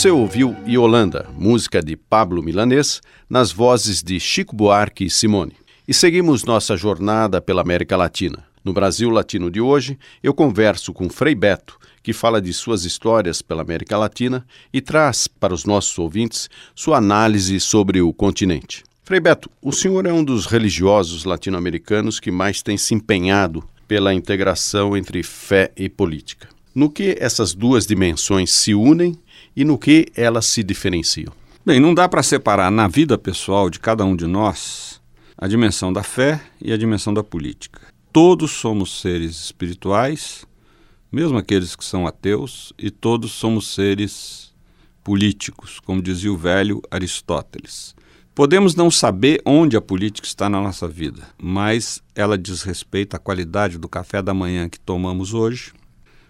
Você 0.00 0.10
ouviu 0.10 0.56
Yolanda, 0.66 1.28
música 1.36 1.82
de 1.82 1.94
Pablo 1.94 2.42
Milanês, 2.42 3.02
nas 3.28 3.52
vozes 3.52 4.02
de 4.02 4.18
Chico 4.18 4.56
Buarque 4.56 5.04
e 5.04 5.10
Simone. 5.10 5.52
E 5.86 5.92
seguimos 5.92 6.42
nossa 6.42 6.74
jornada 6.74 7.38
pela 7.38 7.60
América 7.60 7.98
Latina. 7.98 8.42
No 8.64 8.72
Brasil 8.72 9.10
Latino 9.10 9.50
de 9.50 9.60
hoje, 9.60 9.98
eu 10.22 10.32
converso 10.32 10.94
com 10.94 11.10
Frei 11.10 11.34
Beto, 11.34 11.78
que 12.02 12.14
fala 12.14 12.40
de 12.40 12.50
suas 12.54 12.86
histórias 12.86 13.42
pela 13.42 13.60
América 13.60 13.98
Latina 13.98 14.46
e 14.72 14.80
traz 14.80 15.28
para 15.28 15.52
os 15.52 15.66
nossos 15.66 15.98
ouvintes 15.98 16.48
sua 16.74 16.96
análise 16.96 17.60
sobre 17.60 18.00
o 18.00 18.10
continente. 18.10 18.82
Frei 19.04 19.20
Beto, 19.20 19.50
o 19.60 19.70
senhor 19.70 20.06
é 20.06 20.12
um 20.14 20.24
dos 20.24 20.46
religiosos 20.46 21.26
latino-americanos 21.26 22.18
que 22.18 22.30
mais 22.30 22.62
tem 22.62 22.78
se 22.78 22.94
empenhado 22.94 23.62
pela 23.86 24.14
integração 24.14 24.96
entre 24.96 25.22
fé 25.22 25.70
e 25.76 25.90
política. 25.90 26.48
No 26.74 26.88
que 26.88 27.16
essas 27.20 27.52
duas 27.52 27.86
dimensões 27.86 28.50
se 28.50 28.74
unem 28.74 29.18
e 29.54 29.64
no 29.64 29.78
que 29.78 30.06
elas 30.14 30.46
se 30.46 30.62
diferenciam? 30.62 31.32
Bem, 31.64 31.78
não 31.78 31.94
dá 31.94 32.08
para 32.08 32.22
separar 32.22 32.70
na 32.70 32.88
vida 32.88 33.18
pessoal 33.18 33.68
de 33.68 33.78
cada 33.78 34.04
um 34.04 34.16
de 34.16 34.26
nós 34.26 35.00
a 35.36 35.48
dimensão 35.48 35.92
da 35.92 36.02
fé 36.02 36.40
e 36.60 36.72
a 36.72 36.76
dimensão 36.76 37.14
da 37.14 37.22
política. 37.22 37.80
Todos 38.12 38.50
somos 38.50 39.00
seres 39.00 39.44
espirituais, 39.44 40.44
mesmo 41.10 41.38
aqueles 41.38 41.74
que 41.74 41.84
são 41.84 42.06
ateus, 42.06 42.72
e 42.78 42.90
todos 42.90 43.32
somos 43.32 43.74
seres 43.74 44.52
políticos, 45.02 45.80
como 45.80 46.02
dizia 46.02 46.32
o 46.32 46.36
velho 46.36 46.82
Aristóteles. 46.90 47.94
Podemos 48.34 48.74
não 48.74 48.90
saber 48.90 49.42
onde 49.44 49.76
a 49.76 49.80
política 49.80 50.26
está 50.26 50.48
na 50.48 50.60
nossa 50.60 50.86
vida, 50.86 51.22
mas 51.36 52.02
ela 52.14 52.38
diz 52.38 52.62
respeito 52.62 53.14
à 53.14 53.18
qualidade 53.18 53.76
do 53.76 53.88
café 53.88 54.22
da 54.22 54.32
manhã 54.32 54.68
que 54.68 54.78
tomamos 54.78 55.34
hoje, 55.34 55.72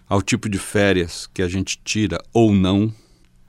ao 0.09 0.21
tipo 0.21 0.49
de 0.49 0.57
férias 0.57 1.27
que 1.33 1.41
a 1.41 1.47
gente 1.47 1.79
tira 1.83 2.17
ou 2.33 2.53
não, 2.53 2.93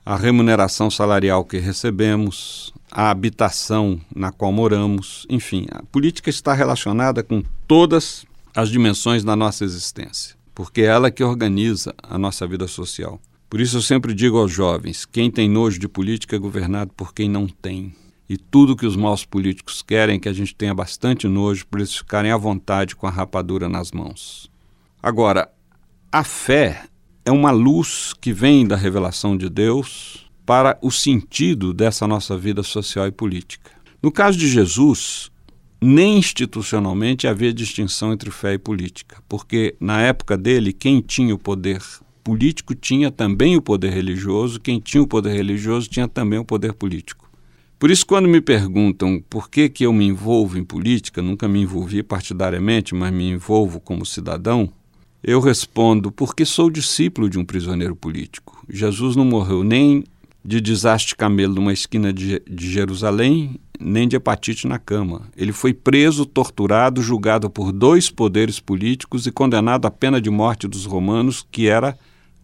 a 0.05 0.15
remuneração 0.15 0.91
salarial 0.91 1.45
que 1.45 1.57
recebemos, 1.57 2.73
a 2.91 3.09
habitação 3.09 3.99
na 4.13 4.31
qual 4.31 4.51
moramos, 4.51 5.25
enfim, 5.29 5.65
a 5.71 5.81
política 5.83 6.29
está 6.29 6.53
relacionada 6.53 7.23
com 7.23 7.41
todas 7.67 8.25
as 8.55 8.69
dimensões 8.69 9.23
da 9.23 9.35
nossa 9.35 9.63
existência, 9.63 10.35
porque 10.53 10.81
é 10.81 10.85
ela 10.85 11.09
que 11.09 11.23
organiza 11.23 11.95
a 12.03 12.17
nossa 12.17 12.45
vida 12.45 12.67
social. 12.67 13.19
Por 13.49 13.61
isso 13.61 13.77
eu 13.77 13.81
sempre 13.81 14.13
digo 14.13 14.37
aos 14.37 14.51
jovens: 14.51 15.05
quem 15.05 15.31
tem 15.31 15.49
nojo 15.49 15.79
de 15.79 15.87
política 15.87 16.35
é 16.35 16.39
governado 16.39 16.91
por 16.95 17.13
quem 17.13 17.29
não 17.29 17.47
tem. 17.47 17.95
E 18.27 18.37
tudo 18.37 18.75
que 18.75 18.85
os 18.85 18.95
maus 18.95 19.25
políticos 19.25 19.81
querem 19.81 20.15
é 20.15 20.19
que 20.19 20.29
a 20.29 20.33
gente 20.33 20.55
tenha 20.55 20.73
bastante 20.73 21.27
nojo 21.27 21.67
para 21.67 21.81
eles 21.81 21.95
ficarem 21.95 22.31
à 22.31 22.37
vontade 22.37 22.95
com 22.95 23.05
a 23.05 23.11
rapadura 23.11 23.69
nas 23.69 23.91
mãos. 23.91 24.49
Agora, 25.01 25.51
a 26.11 26.23
fé 26.23 26.85
é 27.25 27.31
uma 27.31 27.51
luz 27.51 28.13
que 28.19 28.33
vem 28.33 28.67
da 28.67 28.75
revelação 28.75 29.37
de 29.37 29.49
Deus 29.49 30.29
para 30.45 30.77
o 30.81 30.91
sentido 30.91 31.73
dessa 31.73 32.05
nossa 32.05 32.37
vida 32.37 32.63
social 32.63 33.07
e 33.07 33.11
política. 33.11 33.71
No 34.01 34.11
caso 34.11 34.37
de 34.37 34.47
Jesus, 34.47 35.31
nem 35.81 36.17
institucionalmente 36.17 37.27
havia 37.27 37.53
distinção 37.53 38.11
entre 38.11 38.29
fé 38.29 38.53
e 38.53 38.57
política, 38.57 39.17
porque 39.29 39.75
na 39.79 40.01
época 40.01 40.37
dele, 40.37 40.73
quem 40.73 40.99
tinha 40.99 41.33
o 41.33 41.39
poder 41.39 41.81
político 42.23 42.75
tinha 42.75 43.09
também 43.09 43.55
o 43.55 43.61
poder 43.61 43.91
religioso, 43.91 44.59
quem 44.59 44.79
tinha 44.79 45.03
o 45.03 45.07
poder 45.07 45.33
religioso 45.33 45.89
tinha 45.89 46.07
também 46.07 46.39
o 46.39 46.45
poder 46.45 46.73
político. 46.73 47.29
Por 47.79 47.91
isso, 47.91 48.05
quando 48.05 48.29
me 48.29 48.39
perguntam 48.39 49.21
por 49.29 49.49
que, 49.49 49.67
que 49.67 49.85
eu 49.85 49.91
me 49.91 50.05
envolvo 50.05 50.57
em 50.57 50.63
política, 50.63 51.21
nunca 51.21 51.49
me 51.49 51.61
envolvi 51.61 52.01
partidariamente, 52.01 52.95
mas 52.95 53.11
me 53.11 53.29
envolvo 53.29 53.79
como 53.79 54.05
cidadão, 54.05 54.71
eu 55.23 55.39
respondo, 55.39 56.11
porque 56.11 56.45
sou 56.45 56.69
discípulo 56.69 57.29
de 57.29 57.39
um 57.39 57.45
prisioneiro 57.45 57.95
político. 57.95 58.61
Jesus 58.69 59.15
não 59.15 59.23
morreu 59.23 59.63
nem 59.63 60.03
de 60.43 60.59
desastre 60.59 61.09
de 61.09 61.15
camelo 61.15 61.55
numa 61.55 61.71
esquina 61.71 62.11
de, 62.11 62.41
de 62.49 62.69
Jerusalém, 62.69 63.57
nem 63.79 64.07
de 64.07 64.17
hepatite 64.17 64.67
na 64.67 64.77
cama. 64.77 65.21
Ele 65.37 65.53
foi 65.53 65.73
preso, 65.73 66.25
torturado, 66.25 67.01
julgado 67.01 67.49
por 67.49 67.71
dois 67.71 68.09
poderes 68.09 68.59
políticos 68.59 69.25
e 69.25 69.31
condenado 69.31 69.85
à 69.85 69.91
pena 69.91 70.19
de 70.19 70.29
morte 70.29 70.67
dos 70.67 70.85
romanos, 70.85 71.47
que 71.49 71.67
era 71.67 71.97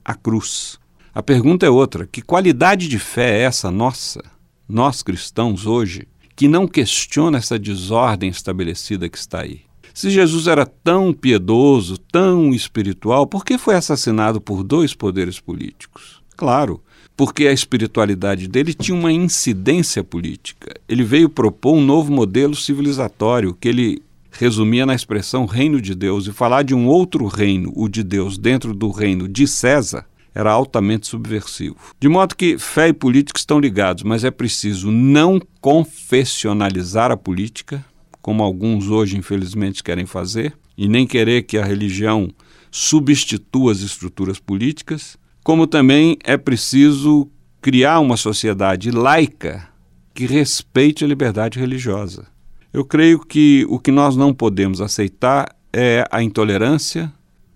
a 0.06 0.16
cruz. 0.16 0.80
A 1.14 1.22
pergunta 1.22 1.66
é 1.66 1.70
outra: 1.70 2.08
que 2.08 2.22
qualidade 2.22 2.88
de 2.88 2.98
fé 2.98 3.40
é 3.40 3.44
essa 3.44 3.70
nossa, 3.70 4.24
nós 4.68 5.04
cristãos 5.04 5.66
hoje, 5.66 6.08
que 6.34 6.48
não 6.48 6.66
questiona 6.66 7.40
essa 7.40 7.60
desordem 7.60 8.30
estabelecida 8.30 9.10
que 9.10 9.18
está 9.18 9.42
aí? 9.42 9.69
Se 9.94 10.10
Jesus 10.10 10.48
era 10.48 10.66
tão 10.66 11.14
piedoso, 11.14 11.98
tão 11.98 12.54
espiritual, 12.54 13.28
por 13.28 13.44
que 13.44 13.58
foi 13.58 13.76
assassinado 13.76 14.40
por 14.40 14.64
dois 14.64 14.94
poderes 14.94 15.40
políticos? 15.40 16.22
Claro, 16.36 16.82
porque 17.18 17.48
a 17.48 17.52
espiritualidade 17.52 18.48
dele 18.48 18.74
tinha 18.74 18.98
uma 18.98 19.12
incidência 19.12 20.04
política. 20.04 20.74
Ele 20.88 21.04
veio 21.04 21.30
propor 21.30 21.76
um 21.76 21.84
novo 21.84 22.12
modelo 22.12 22.56
civilizatório 22.56 23.54
que 23.54 23.68
ele 23.68 24.02
resumia 24.32 24.86
na 24.86 24.96
expressão 24.96 25.46
reino 25.46 25.82
de 25.82 25.94
Deus 25.94 26.28
e 26.28 26.32
falar 26.32 26.64
de 26.64 26.74
um 26.74 26.88
outro 26.88 27.28
reino, 27.28 27.74
o 27.76 27.90
de 27.90 28.04
Deus, 28.04 28.38
dentro 28.38 28.74
do 28.74 28.90
reino 28.90 29.28
de 29.28 29.46
César, 29.46 30.06
era 30.34 30.52
altamente 30.52 31.08
subversivo. 31.08 31.76
De 32.00 32.08
modo 32.08 32.36
que 32.36 32.58
fé 32.58 32.88
e 32.88 32.94
política 32.94 33.38
estão 33.38 33.60
ligados, 33.60 34.04
mas 34.04 34.24
é 34.24 34.32
preciso 34.32 34.90
não 34.92 35.42
confessionalizar 35.60 37.12
a 37.12 37.18
política, 37.18 37.84
como 38.22 38.44
alguns 38.44 38.90
hoje 38.90 39.18
infelizmente 39.18 39.84
querem 39.84 40.06
fazer, 40.06 40.54
e 40.78 40.88
nem 40.88 41.06
querer 41.06 41.44
que 41.44 41.58
a 41.58 41.66
religião 41.66 42.30
substitua 42.72 43.72
as 43.72 43.80
estruturas 43.80 44.40
políticas, 44.40 45.18
como 45.44 45.68
também 45.68 46.18
é 46.24 46.38
preciso 46.38 47.30
criar 47.62 48.00
uma 48.00 48.18
sociedade 48.18 48.92
laica 48.92 49.68
que 50.14 50.26
respeite 50.26 51.04
a 51.04 51.08
liberdade 51.08 51.60
religiosa. 51.60 52.28
Eu 52.72 52.86
creio 52.86 53.20
que 53.20 53.66
o 53.70 53.80
que 53.80 53.92
nós 53.92 54.16
não 54.16 54.34
podemos 54.34 54.80
aceitar 54.80 55.56
é 55.74 56.06
a 56.12 56.22
intolerância, 56.22 57.12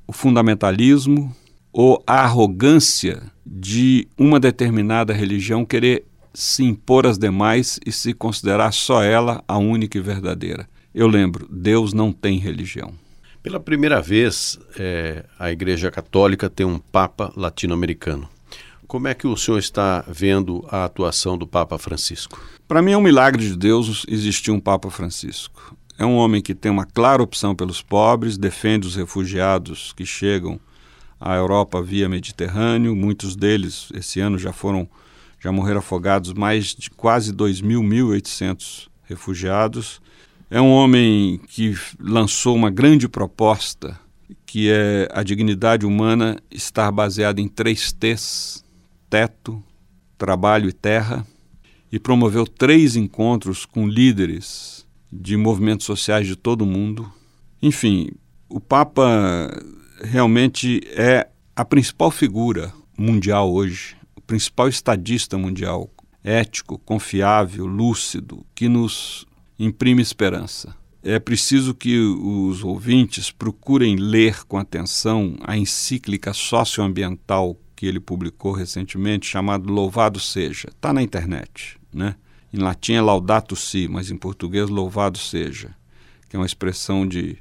o 0.07 0.13
fundamentalismo 0.13 1.35
ou 1.71 2.03
a 2.05 2.21
arrogância 2.21 3.21
de 3.45 4.07
uma 4.17 4.39
determinada 4.39 5.13
religião 5.13 5.65
querer 5.65 6.05
se 6.33 6.63
impor 6.63 7.05
às 7.05 7.17
demais 7.17 7.79
e 7.85 7.91
se 7.91 8.13
considerar 8.13 8.71
só 8.71 9.03
ela 9.03 9.43
a 9.47 9.57
única 9.57 9.97
e 9.97 10.01
verdadeira. 10.01 10.67
Eu 10.93 11.07
lembro, 11.07 11.47
Deus 11.49 11.93
não 11.93 12.11
tem 12.11 12.37
religião. 12.37 12.93
Pela 13.41 13.59
primeira 13.59 14.01
vez, 14.01 14.57
é, 14.77 15.25
a 15.37 15.51
Igreja 15.51 15.91
Católica 15.91 16.49
tem 16.49 16.65
um 16.65 16.79
Papa 16.79 17.31
latino-americano. 17.35 18.29
Como 18.87 19.07
é 19.07 19.13
que 19.13 19.27
o 19.27 19.35
senhor 19.35 19.57
está 19.57 20.03
vendo 20.07 20.65
a 20.69 20.85
atuação 20.85 21.37
do 21.37 21.47
Papa 21.47 21.77
Francisco? 21.77 22.39
Para 22.67 22.81
mim 22.81 22.91
é 22.91 22.97
um 22.97 23.01
milagre 23.01 23.43
de 23.45 23.57
Deus 23.57 24.05
existir 24.07 24.51
um 24.51 24.59
Papa 24.59 24.89
Francisco. 24.89 25.75
É 25.97 26.05
um 26.05 26.15
homem 26.15 26.41
que 26.41 26.55
tem 26.55 26.71
uma 26.71 26.85
clara 26.85 27.21
opção 27.21 27.55
pelos 27.55 27.81
pobres, 27.81 28.37
defende 28.37 28.87
os 28.87 28.95
refugiados 28.95 29.93
que 29.93 30.05
chegam 30.05 30.59
à 31.19 31.35
Europa 31.35 31.81
via 31.81 32.09
Mediterrâneo. 32.09 32.95
Muitos 32.95 33.35
deles, 33.35 33.89
esse 33.93 34.19
ano, 34.19 34.37
já 34.37 34.53
foram 34.53 34.87
já 35.43 35.51
morreram 35.51 35.79
afogados 35.79 36.31
mais 36.31 36.67
de 36.73 36.89
quase 36.89 37.33
2.000, 37.33 37.81
1.800 37.81 38.87
refugiados. 39.03 40.01
É 40.49 40.61
um 40.61 40.69
homem 40.69 41.37
que 41.49 41.75
lançou 41.99 42.55
uma 42.55 42.69
grande 42.69 43.09
proposta, 43.09 43.99
que 44.45 44.69
é 44.71 45.09
a 45.11 45.21
dignidade 45.21 45.85
humana 45.85 46.39
estar 46.49 46.89
baseada 46.93 47.41
em 47.41 47.49
três 47.49 47.91
T's: 47.91 48.63
teto, 49.09 49.61
trabalho 50.17 50.69
e 50.69 50.73
terra, 50.73 51.27
e 51.91 51.99
promoveu 51.99 52.47
três 52.47 52.95
encontros 52.95 53.65
com 53.65 53.85
líderes 53.85 54.87
de 55.11 55.35
movimentos 55.35 55.85
sociais 55.85 56.25
de 56.25 56.37
todo 56.37 56.61
o 56.61 56.67
mundo. 56.67 57.11
Enfim, 57.61 58.11
o 58.47 58.61
Papa 58.61 59.49
realmente 60.01 60.79
é 60.91 61.27
a 61.53 61.65
principal 61.65 62.11
figura 62.11 62.73
mundial 62.97 63.51
hoje, 63.51 63.97
o 64.15 64.21
principal 64.21 64.67
estadista 64.67 65.37
mundial, 65.37 65.89
ético, 66.23 66.77
confiável, 66.79 67.65
lúcido, 67.65 68.45
que 68.55 68.67
nos 68.67 69.25
imprime 69.59 70.01
esperança. 70.01 70.75
É 71.03 71.19
preciso 71.19 71.73
que 71.73 71.99
os 71.99 72.63
ouvintes 72.63 73.29
procurem 73.29 73.97
ler 73.97 74.45
com 74.45 74.57
atenção 74.57 75.35
a 75.41 75.57
encíclica 75.57 76.33
socioambiental 76.33 77.57
que 77.75 77.85
ele 77.85 77.99
publicou 77.99 78.53
recentemente, 78.53 79.27
chamado 79.27 79.69
Louvado 79.69 80.17
Seja. 80.17 80.69
Está 80.69 80.93
na 80.93 81.01
internet, 81.01 81.77
né? 81.93 82.15
Em 82.53 82.57
latim 82.57 82.93
é 82.93 83.01
Laudato 83.01 83.55
Si, 83.55 83.87
mas 83.89 84.09
em 84.09 84.15
português 84.15 84.69
Louvado 84.69 85.17
Seja, 85.17 85.75
que 86.29 86.37
é 86.37 86.39
uma 86.39 86.45
expressão 86.45 87.05
de 87.05 87.37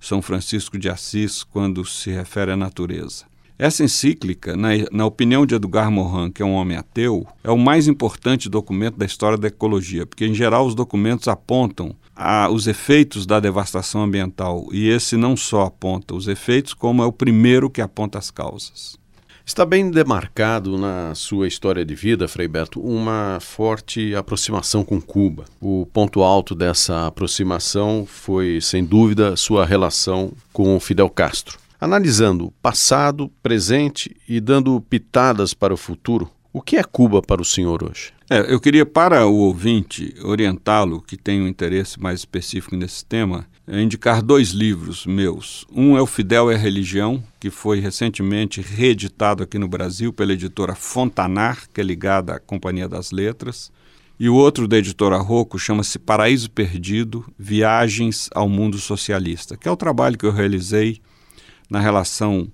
São 0.00 0.20
Francisco 0.20 0.76
de 0.76 0.88
Assis 0.88 1.44
quando 1.44 1.84
se 1.84 2.10
refere 2.10 2.50
à 2.50 2.56
natureza. 2.56 3.26
Essa 3.58 3.82
encíclica, 3.82 4.54
na, 4.54 4.68
na, 4.92 5.06
opinião 5.06 5.46
de 5.46 5.54
Edgar 5.54 5.90
Morin, 5.90 6.30
que 6.30 6.42
é 6.42 6.44
um 6.44 6.52
homem 6.52 6.76
ateu, 6.76 7.26
é 7.42 7.50
o 7.50 7.56
mais 7.56 7.88
importante 7.88 8.50
documento 8.50 8.98
da 8.98 9.06
história 9.06 9.38
da 9.38 9.48
ecologia, 9.48 10.04
porque, 10.04 10.26
em 10.26 10.34
geral, 10.34 10.66
os 10.66 10.74
documentos 10.74 11.26
apontam 11.26 11.96
a, 12.14 12.50
os 12.50 12.66
efeitos 12.66 13.24
da 13.24 13.40
devastação 13.40 14.02
ambiental, 14.02 14.68
e 14.72 14.88
esse 14.88 15.16
não 15.16 15.34
só 15.34 15.62
aponta 15.62 16.14
os 16.14 16.28
efeitos, 16.28 16.74
como 16.74 17.02
é 17.02 17.06
o 17.06 17.12
primeiro 17.12 17.70
que 17.70 17.80
aponta 17.80 18.18
as 18.18 18.30
causas. 18.30 18.98
Está 19.48 19.64
bem 19.64 19.90
demarcado 19.90 20.76
na 20.76 21.14
sua 21.14 21.48
história 21.48 21.84
de 21.84 21.94
vida, 21.94 22.28
Frei 22.28 22.48
Beto, 22.48 22.80
uma 22.80 23.38
forte 23.40 24.14
aproximação 24.14 24.84
com 24.84 25.00
Cuba. 25.00 25.44
O 25.60 25.86
ponto 25.86 26.22
alto 26.22 26.52
dessa 26.52 27.06
aproximação 27.06 28.04
foi, 28.04 28.60
sem 28.60 28.84
dúvida, 28.84 29.36
sua 29.36 29.64
relação 29.64 30.32
com 30.52 30.78
Fidel 30.80 31.08
Castro. 31.08 31.58
Analisando 31.80 32.52
passado, 32.62 33.30
presente 33.42 34.16
e 34.26 34.40
dando 34.40 34.80
pitadas 34.80 35.52
para 35.52 35.74
o 35.74 35.76
futuro, 35.76 36.30
o 36.50 36.62
que 36.62 36.76
é 36.76 36.82
Cuba 36.82 37.20
para 37.20 37.42
o 37.42 37.44
senhor 37.44 37.84
hoje? 37.84 38.14
É, 38.30 38.50
eu 38.50 38.58
queria, 38.58 38.86
para 38.86 39.26
o 39.26 39.34
ouvinte, 39.34 40.14
orientá-lo, 40.24 41.02
que 41.02 41.14
tem 41.16 41.42
um 41.42 41.46
interesse 41.46 42.00
mais 42.00 42.20
específico 42.20 42.74
nesse 42.74 43.04
tema, 43.04 43.46
é 43.66 43.78
indicar 43.82 44.22
dois 44.22 44.52
livros 44.52 45.04
meus. 45.04 45.66
Um 45.70 45.98
é 45.98 46.00
O 46.00 46.06
Fidel 46.06 46.50
e 46.50 46.54
a 46.54 46.58
Religião, 46.58 47.22
que 47.38 47.50
foi 47.50 47.78
recentemente 47.78 48.62
reeditado 48.62 49.42
aqui 49.42 49.58
no 49.58 49.68
Brasil 49.68 50.14
pela 50.14 50.32
editora 50.32 50.74
Fontanar, 50.74 51.68
que 51.74 51.80
é 51.80 51.84
ligada 51.84 52.34
à 52.34 52.40
Companhia 52.40 52.88
das 52.88 53.10
Letras. 53.10 53.70
E 54.18 54.30
o 54.30 54.34
outro 54.34 54.66
da 54.66 54.78
editora 54.78 55.18
Rocco 55.18 55.58
chama-se 55.58 55.98
Paraíso 55.98 56.50
Perdido 56.50 57.22
Viagens 57.38 58.30
ao 58.34 58.48
Mundo 58.48 58.78
Socialista, 58.78 59.58
que 59.58 59.68
é 59.68 59.70
o 59.70 59.76
trabalho 59.76 60.16
que 60.16 60.24
eu 60.24 60.32
realizei 60.32 61.02
na 61.68 61.80
relação 61.80 62.50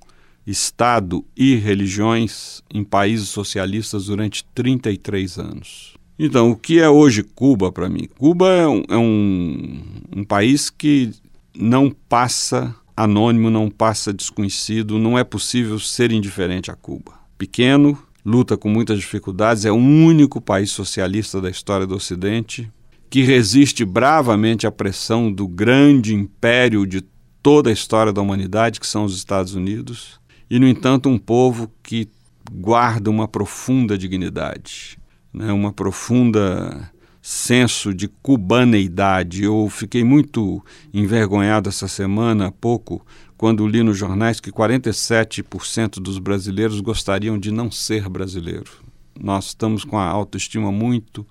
Estado 0.46 1.24
e 1.36 1.54
religiões 1.54 2.62
em 2.72 2.82
países 2.82 3.28
socialistas 3.28 4.06
durante 4.06 4.44
33 4.54 5.38
anos. 5.38 5.94
Então, 6.18 6.50
o 6.50 6.56
que 6.56 6.80
é 6.80 6.88
hoje 6.88 7.22
Cuba 7.22 7.70
para 7.70 7.88
mim? 7.88 8.08
Cuba 8.18 8.48
é, 8.48 8.66
um, 8.66 8.82
é 8.88 8.96
um, 8.96 9.82
um 10.16 10.24
país 10.24 10.68
que 10.68 11.10
não 11.56 11.90
passa 11.90 12.74
anônimo, 12.96 13.50
não 13.50 13.70
passa 13.70 14.12
desconhecido, 14.12 14.98
não 14.98 15.18
é 15.18 15.24
possível 15.24 15.78
ser 15.78 16.12
indiferente 16.12 16.70
a 16.70 16.74
Cuba. 16.74 17.12
Pequeno, 17.38 17.98
luta 18.24 18.56
com 18.56 18.68
muitas 18.68 18.98
dificuldades, 18.98 19.64
é 19.64 19.72
o 19.72 19.76
único 19.76 20.40
país 20.40 20.70
socialista 20.70 21.40
da 21.40 21.50
história 21.50 21.86
do 21.86 21.96
Ocidente 21.96 22.70
que 23.08 23.22
resiste 23.22 23.84
bravamente 23.84 24.66
à 24.66 24.72
pressão 24.72 25.30
do 25.30 25.46
grande 25.46 26.14
império 26.14 26.86
de 26.86 27.02
toda 27.42 27.70
a 27.70 27.72
história 27.72 28.12
da 28.12 28.22
humanidade, 28.22 28.78
que 28.78 28.86
são 28.86 29.04
os 29.04 29.16
Estados 29.16 29.54
Unidos, 29.54 30.20
e, 30.48 30.58
no 30.58 30.68
entanto, 30.68 31.08
um 31.08 31.18
povo 31.18 31.70
que 31.82 32.08
guarda 32.50 33.10
uma 33.10 33.26
profunda 33.26 33.96
dignidade, 33.96 34.98
né, 35.32 35.52
uma 35.52 35.72
profunda 35.72 36.90
senso 37.22 37.94
de 37.94 38.08
cubaneidade. 38.08 39.44
Eu 39.44 39.68
fiquei 39.70 40.02
muito 40.02 40.62
envergonhado 40.92 41.68
essa 41.68 41.86
semana, 41.86 42.48
há 42.48 42.52
pouco, 42.52 43.04
quando 43.36 43.66
li 43.66 43.82
nos 43.82 43.96
jornais 43.96 44.40
que 44.40 44.50
47% 44.50 46.00
dos 46.00 46.18
brasileiros 46.18 46.80
gostariam 46.80 47.38
de 47.38 47.50
não 47.50 47.70
ser 47.70 48.08
brasileiro. 48.08 48.70
Nós 49.18 49.46
estamos 49.46 49.84
com 49.84 49.98
a 49.98 50.04
autoestima 50.04 50.72
muito 50.72 51.26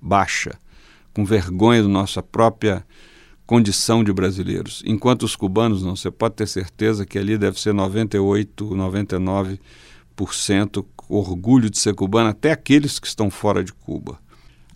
baixa, 0.00 0.58
com 1.12 1.24
vergonha 1.24 1.82
da 1.82 1.88
nossa 1.88 2.22
própria 2.22 2.84
condição 3.46 4.02
de 4.02 4.12
brasileiros. 4.12 4.82
Enquanto 4.86 5.24
os 5.24 5.36
cubanos 5.36 5.82
não, 5.82 5.96
você 5.96 6.10
pode 6.10 6.34
ter 6.34 6.48
certeza 6.48 7.04
que 7.04 7.18
ali 7.18 7.36
deve 7.36 7.60
ser 7.60 7.74
98, 7.74 8.70
99% 8.70 10.84
orgulho 11.08 11.68
de 11.68 11.78
ser 11.78 11.94
cubano, 11.94 12.30
até 12.30 12.52
aqueles 12.52 12.98
que 12.98 13.06
estão 13.06 13.30
fora 13.30 13.62
de 13.62 13.72
Cuba. 13.72 14.18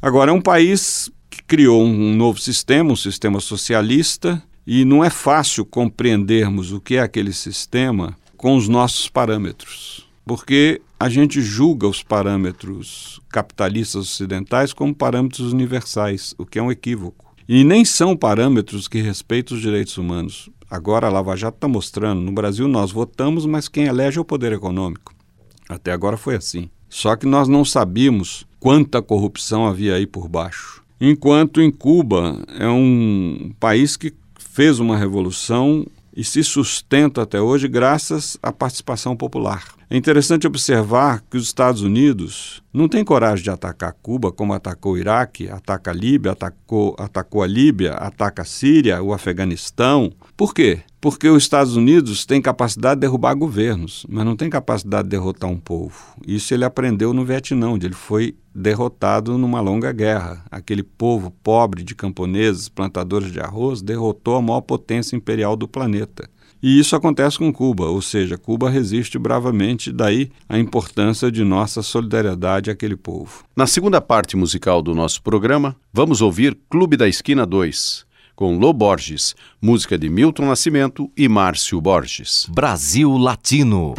Agora, 0.01 0.31
é 0.31 0.35
um 0.35 0.41
país 0.41 1.11
que 1.31 1.43
criou 1.43 1.83
um 1.83 2.15
novo 2.15 2.39
sistema, 2.39 2.93
um 2.93 2.97
sistema 2.97 3.41
socialista, 3.41 4.43
e 4.67 4.85
não 4.85 5.03
é 5.03 5.11
fácil 5.11 5.65
compreendermos 5.65 6.73
o 6.73 6.81
que 6.81 6.97
é 6.97 7.01
aquele 7.01 7.33
sistema 7.33 8.17
com 8.37 8.55
os 8.55 8.69
nossos 8.69 9.09
parâmetros, 9.09 10.07
porque 10.27 10.81
a 11.01 11.09
gente 11.09 11.41
julga 11.41 11.89
os 11.89 12.03
parâmetros 12.03 13.21
capitalistas 13.31 14.03
ocidentais 14.03 14.73
como 14.73 14.95
parâmetros 14.95 15.53
universais, 15.53 16.35
o 16.37 16.45
que 16.45 16.59
é 16.59 16.63
um 16.63 16.71
equívoco. 16.71 17.28
E 17.49 17.65
nem 17.65 17.83
são 17.83 18.15
parâmetros 18.15 18.87
que 18.87 19.01
respeitam 19.01 19.57
os 19.57 19.63
direitos 19.63 19.97
humanos. 19.97 20.51
Agora 20.71 21.07
a 21.07 21.11
Lava 21.11 21.35
Jato 21.35 21.57
está 21.57 21.67
mostrando, 21.67 22.21
no 22.21 22.31
Brasil 22.31 22.69
nós 22.69 22.93
votamos, 22.93 23.47
mas 23.47 23.69
quem 23.69 23.87
elege 23.87 24.19
é 24.19 24.21
o 24.21 24.25
poder 24.25 24.53
econômico. 24.53 25.15
Até 25.67 25.91
agora 25.91 26.19
foi 26.19 26.37
assim. 26.37 26.69
Só 26.91 27.17
que 27.17 27.27
nós 27.27 27.49
não 27.49 27.65
sabíamos 27.65 28.47
quanta 28.61 29.01
corrupção 29.01 29.67
havia 29.67 29.95
aí 29.95 30.07
por 30.07 30.29
baixo. 30.29 30.83
Enquanto 31.01 31.63
em 31.63 31.71
Cuba 31.71 32.39
é 32.59 32.69
um 32.69 33.51
país 33.59 33.97
que 33.97 34.13
fez 34.39 34.79
uma 34.79 34.99
revolução 34.99 35.87
e 36.19 36.25
se 36.25 36.43
sustenta 36.43 37.23
até 37.23 37.41
hoje 37.41 37.69
graças 37.69 38.37
à 38.43 38.51
participação 38.51 39.17
popular. 39.17 39.63
É 39.89 39.97
interessante 39.97 40.49
observar 40.49 41.23
que 41.31 41.37
os 41.37 41.45
Estados 41.45 41.81
Unidos 41.81 42.61
não 42.75 42.89
têm 42.89 43.05
coragem 43.05 43.45
de 43.45 43.51
atacar 43.51 43.95
Cuba 44.03 44.33
como 44.33 44.53
atacou 44.53 44.95
o 44.95 44.99
Iraque, 44.99 45.49
ataca 45.49 45.93
a 45.93 45.95
Líbia, 45.95 46.33
atacou, 46.33 46.97
atacou 46.99 47.41
a 47.41 47.47
Líbia, 47.47 47.93
ataca 47.93 48.43
a 48.43 48.45
Síria, 48.45 49.01
o 49.01 49.13
Afeganistão. 49.13 50.13
Por 50.37 50.53
quê? 50.53 50.81
Porque 51.01 51.29
os 51.29 51.45
Estados 51.45 51.77
Unidos 51.77 52.27
têm 52.27 52.43
capacidade 52.43 52.97
de 52.97 53.03
derrubar 53.03 53.35
governos, 53.35 54.05
mas 54.09 54.25
não 54.25 54.35
tem 54.35 54.51
capacidade 54.51 55.05
de 55.05 55.11
derrotar 55.11 55.49
um 55.49 55.57
povo. 55.57 56.17
Isso 56.27 56.53
ele 56.53 56.65
aprendeu 56.65 57.15
no 57.15 57.25
Vietnã, 57.25 57.69
onde 57.69 57.87
ele 57.87 57.95
foi 57.95 58.35
derrotado 58.59 59.39
numa 59.39 59.61
longa 59.61 59.93
guerra. 59.93 60.45
Aquele 60.51 60.83
povo 60.83 61.31
pobre 61.31 61.83
de 61.83 61.95
camponeses, 61.95 62.69
plantadores 62.69 63.33
de 63.33 63.41
arroz, 63.41 63.81
derrotou 63.81 64.37
a 64.37 64.43
maior 64.43 64.61
potência 64.61 65.17
imperial 65.17 65.57
do 65.57 65.69
planeta. 65.69 66.29
E 66.61 66.79
isso 66.79 66.97
acontece 66.97 67.39
com 67.39 67.53
Cuba, 67.53 67.87
ou 67.87 68.03
seja, 68.03 68.37
Cuba 68.37 68.69
resiste 68.69 69.17
bravamente, 69.17 69.93
daí 69.93 70.29
a 70.49 70.59
importância 70.59 71.31
de 71.31 71.45
nossa 71.45 71.83
solidariedade 71.83 72.69
àquele 72.69 72.97
povo. 72.97 73.45
Na 73.55 73.65
segunda 73.65 74.01
parte 74.01 74.37
musical 74.37 74.83
do 74.83 74.93
nosso 74.93 75.23
programa, 75.23 75.77
vamos 75.93 76.21
ouvir 76.21 76.59
Clube 76.69 76.97
da 76.97 77.07
Esquina 77.07 77.47
2, 77.47 78.05
com 78.35 78.59
Lô 78.59 78.73
Borges, 78.73 79.37
música 79.63 79.97
de 79.97 80.11
Milton 80.11 80.47
Nascimento 80.47 81.09
e 81.17 81.29
Márcio 81.29 81.81
Borges. 81.81 82.49
Brasil 82.51 83.17
Latino. 83.17 83.95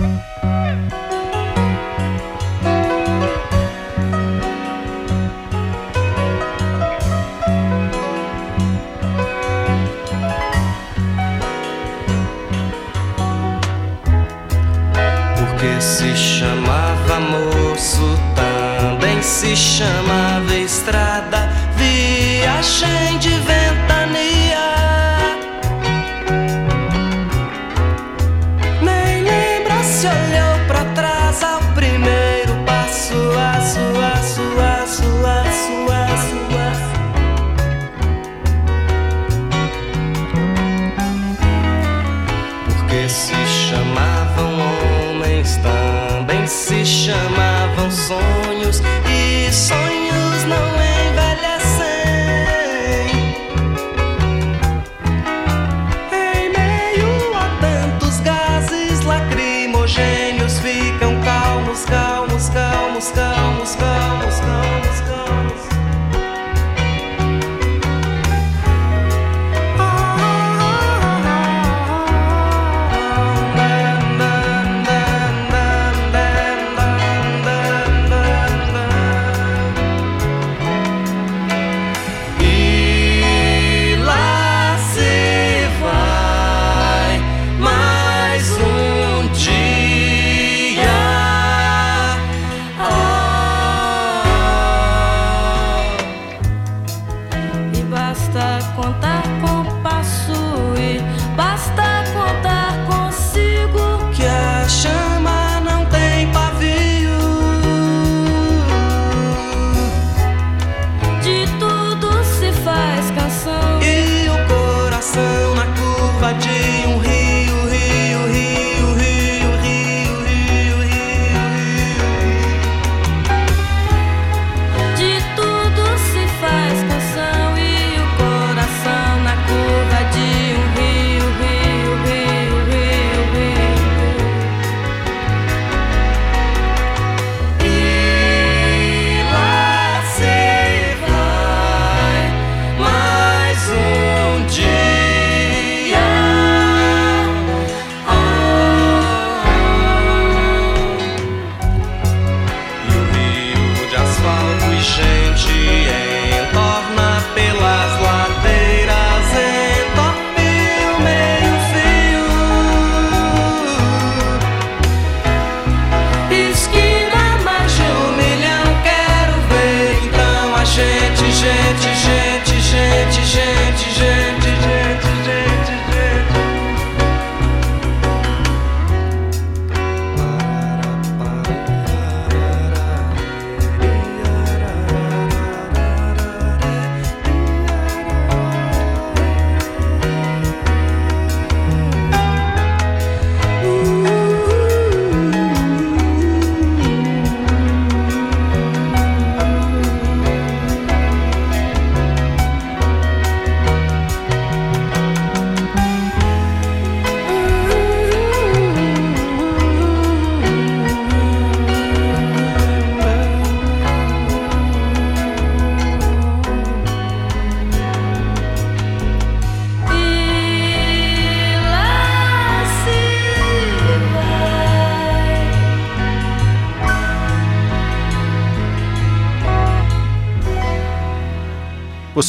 Se 19.39 19.56
chamava 19.56 20.56
estrada, 20.56 21.50
viagem 21.76 23.17
de 23.19 23.30
ventania. 23.30 23.99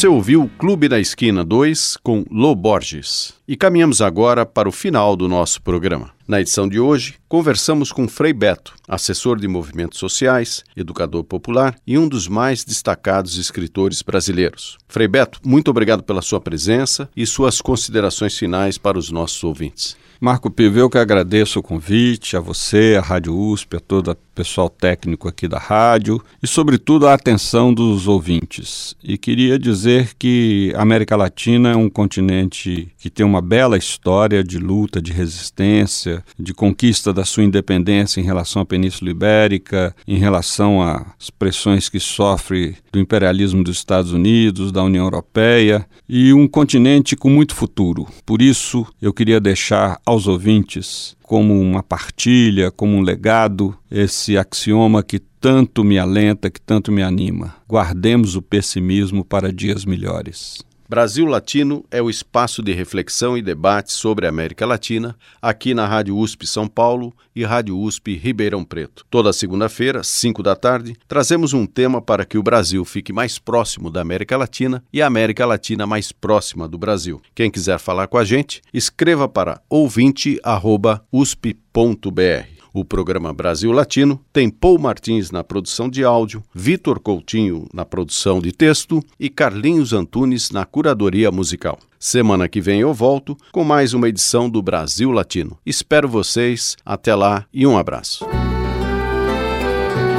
Você 0.01 0.09
ouviu 0.09 0.51
Clube 0.57 0.89
da 0.89 0.99
Esquina 0.99 1.45
2 1.45 1.99
com 2.03 2.25
Lô 2.31 2.55
Borges. 2.55 3.35
E 3.47 3.55
caminhamos 3.55 4.01
agora 4.01 4.47
para 4.47 4.67
o 4.67 4.73
final 4.73 5.15
do 5.15 5.29
nosso 5.29 5.61
programa. 5.61 6.11
Na 6.31 6.41
edição 6.41 6.69
de 6.69 6.79
hoje, 6.79 7.17
conversamos 7.29 7.91
com 7.91 8.07
Frei 8.07 8.33
Beto, 8.33 8.77
assessor 8.87 9.37
de 9.37 9.49
movimentos 9.49 9.99
sociais, 9.99 10.63
educador 10.77 11.25
popular 11.25 11.75
e 11.85 11.99
um 11.99 12.07
dos 12.07 12.29
mais 12.29 12.65
destacados 12.65 13.37
escritores 13.37 14.01
brasileiros. 14.01 14.79
Frei 14.87 15.09
Beto, 15.09 15.41
muito 15.45 15.73
obrigado 15.73 16.05
pela 16.05 16.23
sua 16.23 16.41
presença 16.41 17.11
e 17.17 17.27
suas 17.27 17.61
considerações 17.61 18.39
finais 18.39 18.79
para 18.79 18.97
os 18.97 19.11
nossos 19.11 19.43
ouvintes. 19.43 19.97
Marco 20.23 20.51
Pivo, 20.51 20.79
eu 20.79 20.91
que 20.91 20.99
agradeço 20.99 21.61
o 21.61 21.63
convite, 21.63 22.37
a 22.37 22.41
você, 22.41 22.95
a 22.99 23.01
Rádio 23.01 23.35
USP, 23.35 23.77
a 23.77 23.81
todo 23.81 24.11
o 24.11 24.17
pessoal 24.35 24.69
técnico 24.69 25.27
aqui 25.27 25.49
da 25.49 25.59
rádio 25.59 26.23
e, 26.43 26.47
sobretudo, 26.47 27.09
a 27.09 27.15
atenção 27.15 27.73
dos 27.73 28.07
ouvintes. 28.07 28.95
E 29.03 29.17
queria 29.17 29.59
dizer 29.59 30.11
que 30.19 30.75
a 30.77 30.83
América 30.83 31.17
Latina 31.17 31.73
é 31.73 31.77
um 31.77 31.89
continente 31.89 32.89
que 32.99 33.09
tem 33.09 33.25
uma 33.25 33.41
bela 33.41 33.79
história 33.79 34.45
de 34.45 34.59
luta, 34.59 35.01
de 35.01 35.11
resistência, 35.11 36.20
de 36.39 36.53
conquista 36.55 37.13
da 37.13 37.25
sua 37.25 37.45
independência 37.45 38.21
em 38.21 38.25
relação 38.25 38.63
à 38.63 38.67
Península 38.67 39.11
Ibérica, 39.11 39.95
em 40.07 40.17
relação 40.17 40.83
às 40.83 41.31
pressões 41.31 41.89
que 41.89 42.01
sofre 42.01 42.77
do 42.93 42.99
imperialismo 42.99 43.63
dos 43.63 43.77
Estados 43.77 44.13
Unidos, 44.13 44.73
da 44.73 44.83
União 44.83 45.05
Europeia, 45.05 45.87
e 46.09 46.33
um 46.33 46.49
continente 46.49 47.17
com 47.17 47.31
muito 47.31 47.55
futuro. 47.55 48.07
Por 48.27 48.43
isso, 48.43 48.87
eu 49.01 49.13
queria 49.13 49.41
deixar 49.41 50.01
aos 50.05 50.27
ouvintes 50.27 51.17
como 51.23 51.61
uma 51.61 51.83
partilha, 51.83 52.73
como 52.73 52.97
um 52.97 53.03
legado, 53.03 53.77
esse 53.89 54.37
axioma 54.37 55.03
que 55.03 55.21
tanto 55.41 55.85
me 55.85 55.99
alenta, 55.99 56.51
que 56.51 56.61
tanto 56.61 56.91
me 56.91 57.03
anima. 57.03 57.55
Guardemos 57.69 58.35
o 58.35 58.43
pessimismo 58.43 59.25
para 59.25 59.53
dias 59.53 59.85
melhores. 59.85 60.59
Brasil 60.91 61.25
Latino 61.25 61.87
é 61.89 62.03
o 62.03 62.11
espaço 62.11 62.65
de 62.65 62.73
reflexão 62.73 63.39
e 63.39 63.43
debate 63.43 63.93
sobre 63.93 64.27
a 64.27 64.29
América 64.29 64.67
Latina, 64.67 65.17
aqui 65.41 65.73
na 65.73 65.87
Rádio 65.87 66.17
USP 66.17 66.49
São 66.49 66.67
Paulo 66.67 67.15
e 67.33 67.45
Rádio 67.45 67.79
USP 67.79 68.17
Ribeirão 68.17 68.65
Preto. 68.65 69.07
Toda 69.09 69.33
segunda-feira, 69.33 70.03
5 70.03 70.43
da 70.43 70.57
tarde, 70.57 70.97
trazemos 71.07 71.53
um 71.53 71.65
tema 71.65 72.03
para 72.03 72.25
que 72.25 72.37
o 72.37 72.43
Brasil 72.43 72.85
fique 72.85 73.13
mais 73.13 73.39
próximo 73.39 73.89
da 73.89 74.01
América 74.01 74.37
Latina 74.37 74.83
e 74.93 75.01
a 75.01 75.07
América 75.07 75.47
Latina 75.47 75.87
mais 75.87 76.11
próxima 76.11 76.67
do 76.67 76.77
Brasil. 76.77 77.23
Quem 77.37 77.53
quiser 77.53 77.79
falar 77.79 78.09
com 78.09 78.19
a 78.19 78.25
gente, 78.25 78.61
escreva 78.75 79.29
para 79.29 79.63
ouvinte@usp.br. 79.71 82.60
O 82.73 82.85
programa 82.85 83.33
Brasil 83.33 83.73
Latino 83.73 84.21
tem 84.33 84.49
Paul 84.49 84.79
Martins 84.79 85.31
na 85.31 85.43
produção 85.43 85.89
de 85.89 86.05
áudio, 86.05 86.43
Vitor 86.55 87.01
Coutinho 87.01 87.67
na 87.75 87.85
produção 87.85 88.41
de 88.41 88.53
texto 88.53 89.03
e 89.19 89.29
Carlinhos 89.29 89.93
Antunes 89.93 90.51
na 90.51 90.65
curadoria 90.65 91.31
musical. 91.31 91.79
Semana 91.99 92.49
que 92.49 92.61
vem 92.61 92.81
eu 92.81 92.95
volto 92.95 93.37
com 93.53 93.65
mais 93.65 93.93
uma 93.93 94.09
edição 94.09 94.49
do 94.49 94.63
Brasil 94.63 95.11
Latino. 95.11 95.59
Espero 95.67 96.09
vocês, 96.09 96.77
até 96.85 97.15
lá 97.15 97.45
e 97.53 97.67
um 97.67 97.77
abraço. 97.77 98.25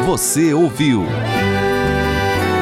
Você 0.05 0.53
ouviu 0.53 1.05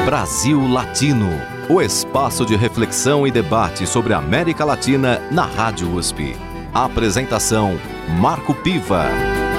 Brasil 0.04 0.68
Latino, 0.68 1.30
o 1.68 1.82
espaço 1.82 2.46
de 2.46 2.54
reflexão 2.54 3.26
e 3.26 3.30
debate 3.30 3.86
sobre 3.86 4.14
a 4.14 4.18
América 4.18 4.64
Latina 4.64 5.20
na 5.30 5.44
Rádio 5.44 5.92
USP. 5.94 6.36
Apresentação 6.72 7.78
Marco 8.20 8.54
Piva. 8.54 9.49